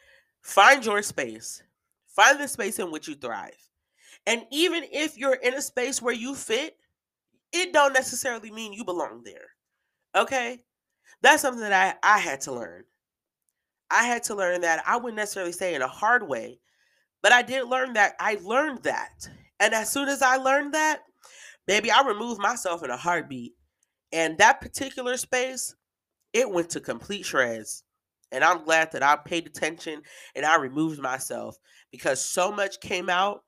Find 0.42 0.84
your 0.84 1.02
space. 1.02 1.62
Find 2.06 2.40
the 2.40 2.48
space 2.48 2.78
in 2.78 2.90
which 2.90 3.08
you 3.08 3.14
thrive. 3.14 3.52
And 4.26 4.44
even 4.50 4.84
if 4.90 5.16
you're 5.16 5.34
in 5.34 5.54
a 5.54 5.62
space 5.62 6.02
where 6.02 6.14
you 6.14 6.34
fit, 6.34 6.76
it 7.52 7.72
don't 7.72 7.92
necessarily 7.92 8.50
mean 8.50 8.72
you 8.72 8.84
belong 8.84 9.22
there. 9.24 9.50
Okay? 10.14 10.62
That's 11.22 11.42
something 11.42 11.62
that 11.62 11.98
I, 12.02 12.16
I 12.16 12.18
had 12.18 12.40
to 12.42 12.52
learn. 12.52 12.84
I 13.90 14.04
had 14.04 14.22
to 14.24 14.34
learn 14.34 14.60
that 14.60 14.82
I 14.86 14.96
wouldn't 14.96 15.16
necessarily 15.16 15.52
say 15.52 15.74
in 15.74 15.82
a 15.82 15.88
hard 15.88 16.26
way, 16.26 16.60
but 17.22 17.32
I 17.32 17.42
did 17.42 17.66
learn 17.66 17.94
that 17.94 18.14
I 18.20 18.38
learned 18.42 18.84
that. 18.84 19.28
And 19.58 19.74
as 19.74 19.90
soon 19.90 20.08
as 20.08 20.22
I 20.22 20.36
learned 20.36 20.74
that, 20.74 21.00
baby, 21.66 21.90
I 21.90 22.06
removed 22.06 22.40
myself 22.40 22.84
in 22.84 22.90
a 22.90 22.96
heartbeat 22.96 23.54
and 24.12 24.38
that 24.38 24.60
particular 24.60 25.16
space, 25.16 25.74
it 26.32 26.50
went 26.50 26.70
to 26.70 26.80
complete 26.80 27.24
shreds. 27.24 27.84
And 28.32 28.44
I'm 28.44 28.64
glad 28.64 28.92
that 28.92 29.02
I 29.02 29.16
paid 29.16 29.46
attention 29.46 30.02
and 30.36 30.46
I 30.46 30.56
removed 30.56 31.00
myself 31.00 31.56
because 31.90 32.24
so 32.24 32.52
much 32.52 32.80
came 32.80 33.10
out, 33.10 33.42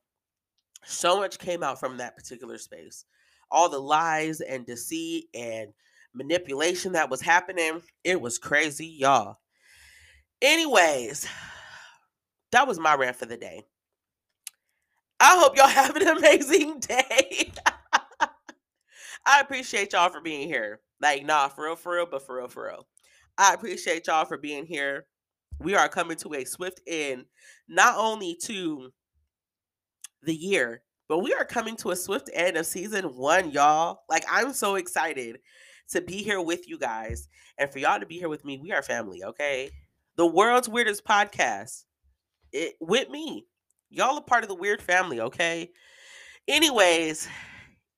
so 0.85 1.19
much 1.19 1.39
came 1.39 1.63
out 1.63 1.79
from 1.79 1.99
that 1.99 2.17
particular 2.17 2.59
space. 2.59 3.05
All 3.51 3.69
the 3.69 3.79
lies 3.79 4.41
and 4.41 4.67
deceit 4.67 5.27
and 5.35 5.73
manipulation 6.15 6.93
that 6.93 7.11
was 7.11 7.21
happening, 7.21 7.81
it 8.03 8.21
was 8.21 8.39
crazy, 8.39 8.87
y'all. 8.87 9.39
Anyways, 10.41 11.29
that 12.51 12.67
was 12.67 12.81
my 12.81 12.95
rant 12.95 13.17
for 13.17 13.27
the 13.27 13.37
day. 13.37 13.63
I 15.21 15.39
hope 15.39 15.57
y'all 15.57 15.67
have 15.69 15.95
an 15.97 16.09
amazing 16.09 16.81
day. 16.81 17.53
I 19.27 19.41
appreciate 19.41 19.93
y'all 19.93 20.11
for 20.11 20.21
being 20.21 20.49
here. 20.49 20.81
Like, 21.01 21.25
nah, 21.25 21.49
for 21.49 21.65
real, 21.65 21.77
for 21.77 21.95
real, 21.95 22.07
but 22.11 22.25
for 22.25 22.37
real, 22.37 22.49
for 22.49 22.67
real. 22.67 22.87
I 23.39 23.55
appreciate 23.55 24.07
y'all 24.07 24.25
for 24.25 24.39
being 24.39 24.67
here. 24.67 25.07
We 25.59 25.75
are 25.75 25.89
coming 25.89 26.17
to 26.19 26.35
a 26.35 26.45
swift 26.45 26.81
end, 26.87 27.27
not 27.69 27.97
only 27.97 28.37
to 28.43 28.93
the 30.23 30.35
year, 30.35 30.83
but 31.09 31.19
we 31.19 31.33
are 31.35 31.45
coming 31.45 31.77
to 31.77 31.91
a 31.91 31.97
swift 31.97 32.31
end 32.33 32.57
of 32.57 32.67
season 32.67 33.05
one, 33.17 33.51
y'all. 33.51 34.01
Like, 34.09 34.25
I'm 34.31 34.53
so 34.53 34.77
excited 34.77 35.39
to 35.91 36.01
be 36.01 36.23
here 36.23 36.41
with 36.41 36.69
you 36.69 36.79
guys 36.79 37.29
and 37.59 37.71
for 37.71 37.79
y'all 37.79 38.01
to 38.01 38.07
be 38.07 38.19
here 38.19 38.29
with 38.29 38.45
me. 38.45 38.59
We 38.63 38.73
are 38.73 38.83
family, 38.83 39.23
okay? 39.25 39.71
The 40.17 40.27
world's 40.27 40.69
weirdest 40.69 41.05
podcast 41.05 41.85
it, 42.53 42.75
with 42.81 43.09
me. 43.09 43.47
Y'all 43.91 44.17
are 44.17 44.23
part 44.23 44.43
of 44.43 44.49
the 44.49 44.55
weird 44.55 44.81
family, 44.81 45.21
okay? 45.21 45.71
Anyways, 46.49 47.29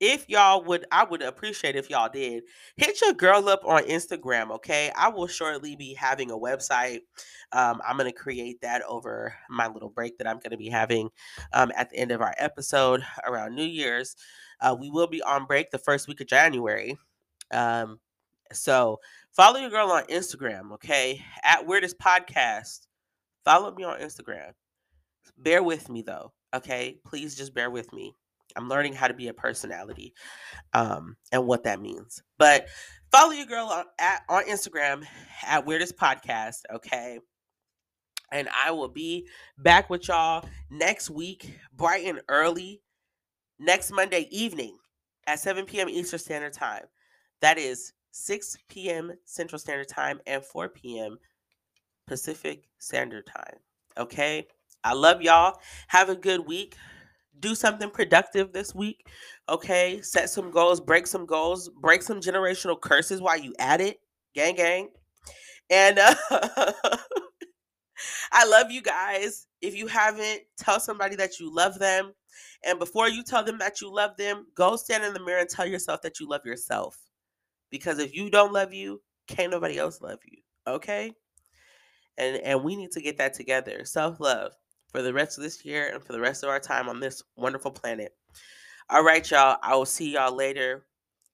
if 0.05 0.29
y'all 0.29 0.63
would 0.63 0.85
i 0.93 1.03
would 1.03 1.23
appreciate 1.23 1.77
if 1.77 1.89
y'all 1.89 2.11
did 2.13 2.45
hit 2.77 3.01
your 3.01 3.15
girl 3.15 3.49
up 3.49 3.65
on 3.65 3.83
instagram 3.85 4.51
okay? 4.51 4.93
I 4.95 5.09
will 5.09 5.27
shortly 5.27 5.77
be 5.77 5.95
having 5.95 6.31
a 6.31 6.37
website. 6.37 7.01
Um, 7.53 7.81
i'm 7.87 7.97
going 7.97 8.11
to 8.11 8.17
create 8.17 8.61
that 8.61 8.83
over 8.83 9.35
my 9.49 9.67
little 9.67 9.89
break 9.89 10.19
that 10.19 10.27
i'm 10.27 10.37
going 10.37 10.51
to 10.51 10.59
be 10.59 10.69
having 10.69 11.09
um, 11.55 11.73
at 11.75 11.89
the 11.89 11.97
end 11.97 12.11
of 12.11 12.21
our 12.21 12.35
episode 12.39 13.03
around 13.27 13.55
new 13.55 13.65
year's. 13.65 14.15
Uh, 14.61 14.77
we 14.79 14.91
will 14.91 15.07
be 15.07 15.23
on 15.23 15.47
break 15.47 15.71
the 15.71 15.79
first 15.79 16.07
week 16.07 16.21
of 16.21 16.27
january. 16.27 16.99
Um, 17.51 17.99
so 18.53 19.01
follow 19.33 19.59
your 19.59 19.71
girl 19.71 19.91
on 19.91 20.05
instagram 20.05 20.73
okay? 20.73 21.23
At 21.43 21.67
weirdest 21.67 21.99
podcast. 21.99 22.87
Follow 23.45 23.75
me 23.75 23.85
on 23.85 24.01
instagram. 24.01 24.53
Bear 25.39 25.63
with 25.63 25.89
me 25.89 26.03
though 26.03 26.33
okay? 26.55 26.99
Please 27.07 27.35
just 27.35 27.55
bear 27.55 27.71
with 27.71 27.91
me 27.95 28.15
I'm 28.57 28.69
learning 28.69 28.95
how 28.95 29.09
to 29.09 29.15
be 29.15 29.29
a 29.29 29.35
personality 29.35 30.15
um, 30.73 31.17
and 31.33 31.47
what 31.47 31.65
that 31.65 31.81
means. 31.81 32.23
But 32.39 32.69
follow 33.11 33.33
your 33.33 33.47
girl 33.47 33.67
on, 33.67 33.85
at, 33.99 34.23
on 34.29 34.45
Instagram 34.45 35.05
at 35.47 35.67
Weirdest 35.67 35.97
Podcast, 35.97 36.63
okay? 36.73 37.19
And 38.33 38.49
I 38.65 38.71
will 38.73 38.89
be 38.89 39.29
back 39.59 39.91
with 39.91 40.09
y'all 40.09 40.45
next 40.71 41.11
week, 41.11 41.59
bright 41.73 42.05
and 42.05 42.21
early, 42.29 42.83
next 43.59 43.93
Monday 43.93 44.29
evening 44.31 44.77
at 45.27 45.39
7 45.39 45.65
p.m. 45.65 45.89
Eastern 45.89 46.19
Standard 46.19 46.53
Time. 46.53 46.85
That 47.41 47.59
is 47.59 47.93
6 48.13 48.57
p.m. 48.69 49.13
Central 49.25 49.59
Standard 49.59 49.89
Time 49.89 50.21
and 50.27 50.45
4 50.45 50.69
p.m. 50.69 51.19
Pacific 52.07 52.69
Standard 52.79 53.27
Time. 53.27 53.59
Okay? 53.99 54.47
I 54.83 54.93
love 54.93 55.23
y'all. 55.23 55.59
Have 55.89 56.09
a 56.09 56.17
good 56.17 56.47
week. 56.47 56.77
Do 57.41 57.55
something 57.55 57.91
productive 57.91 58.53
this 58.53 58.75
week. 58.75 59.07
Okay? 59.49 60.01
Set 60.03 60.31
some 60.31 60.51
goals, 60.51 60.81
break 60.81 61.07
some 61.07 61.27
goals, 61.27 61.69
break 61.81 62.03
some 62.03 62.21
generational 62.21 62.81
curses 62.81 63.21
while 63.21 63.39
you 63.39 63.55
at 63.59 63.81
it. 63.81 63.99
Gang, 64.35 64.57
gang. 64.57 64.89
And 65.71 65.99
uh, 65.99 66.15
I 68.33 68.47
love 68.47 68.71
you 68.71 68.83
guys. 68.83 69.47
If 69.61 69.75
you 69.75 69.87
haven't, 69.87 70.43
tell 70.59 70.81
somebody 70.81 71.17
that 71.17 71.41
you 71.41 71.53
love 71.53 71.79
them. 71.79 72.13
And 72.65 72.79
before 72.79 73.09
you 73.09 73.23
tell 73.23 73.45
them 73.45 73.59
that 73.59 73.81
you 73.81 73.93
love 73.93 74.17
them, 74.17 74.47
go 74.55 74.77
stand 74.77 75.05
in 75.05 75.13
the 75.13 75.25
mirror 75.25 75.41
and 75.41 75.49
tell 75.49 75.67
yourself 75.67 76.03
that 76.03 76.21
you 76.21 76.29
love 76.29 76.45
yourself. 76.45 76.99
Because 77.71 77.99
if 77.99 78.15
you 78.15 78.31
don't 78.31 78.53
love 78.53 78.73
you, 78.73 79.03
can't 79.29 79.51
nobody 79.51 79.79
else 79.79 80.01
love 80.01 80.19
you. 80.25 80.39
Okay? 80.67 81.13
And 82.17 82.37
and 82.37 82.63
we 82.63 82.77
need 82.77 82.93
to 82.93 83.01
get 83.01 83.19
that 83.19 83.35
together. 83.35 83.85
Self-love 83.85 84.53
for 84.95 85.03
the 85.03 85.13
rest 85.13 85.37
of 85.37 85.43
this 85.43 85.65
year 85.65 85.91
and 85.93 86.05
for 86.05 86.13
the 86.13 86.21
rest 86.21 86.45
of 86.45 86.49
our 86.49 86.61
time 86.61 86.89
on 86.89 87.01
this 87.01 87.21
wonderful 87.37 87.73
planet. 87.73 88.15
All 88.89 89.03
right, 89.03 89.29
y'all. 89.29 89.57
I 89.61 89.75
will 89.75 89.87
see 89.87 90.13
y'all 90.13 90.33
later. 90.33 90.87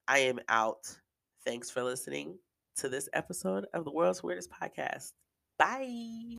I 0.09 0.21
am 0.21 0.41
out. 0.49 0.97
Thanks 1.45 1.69
for 1.69 1.83
listening 1.83 2.39
to 2.77 2.89
this 2.89 3.11
episode 3.13 3.67
of 3.75 3.85
the 3.85 3.93
World's 3.93 4.23
Weirdest 4.23 4.49
Podcast. 4.51 5.13
Bye. 5.59 6.25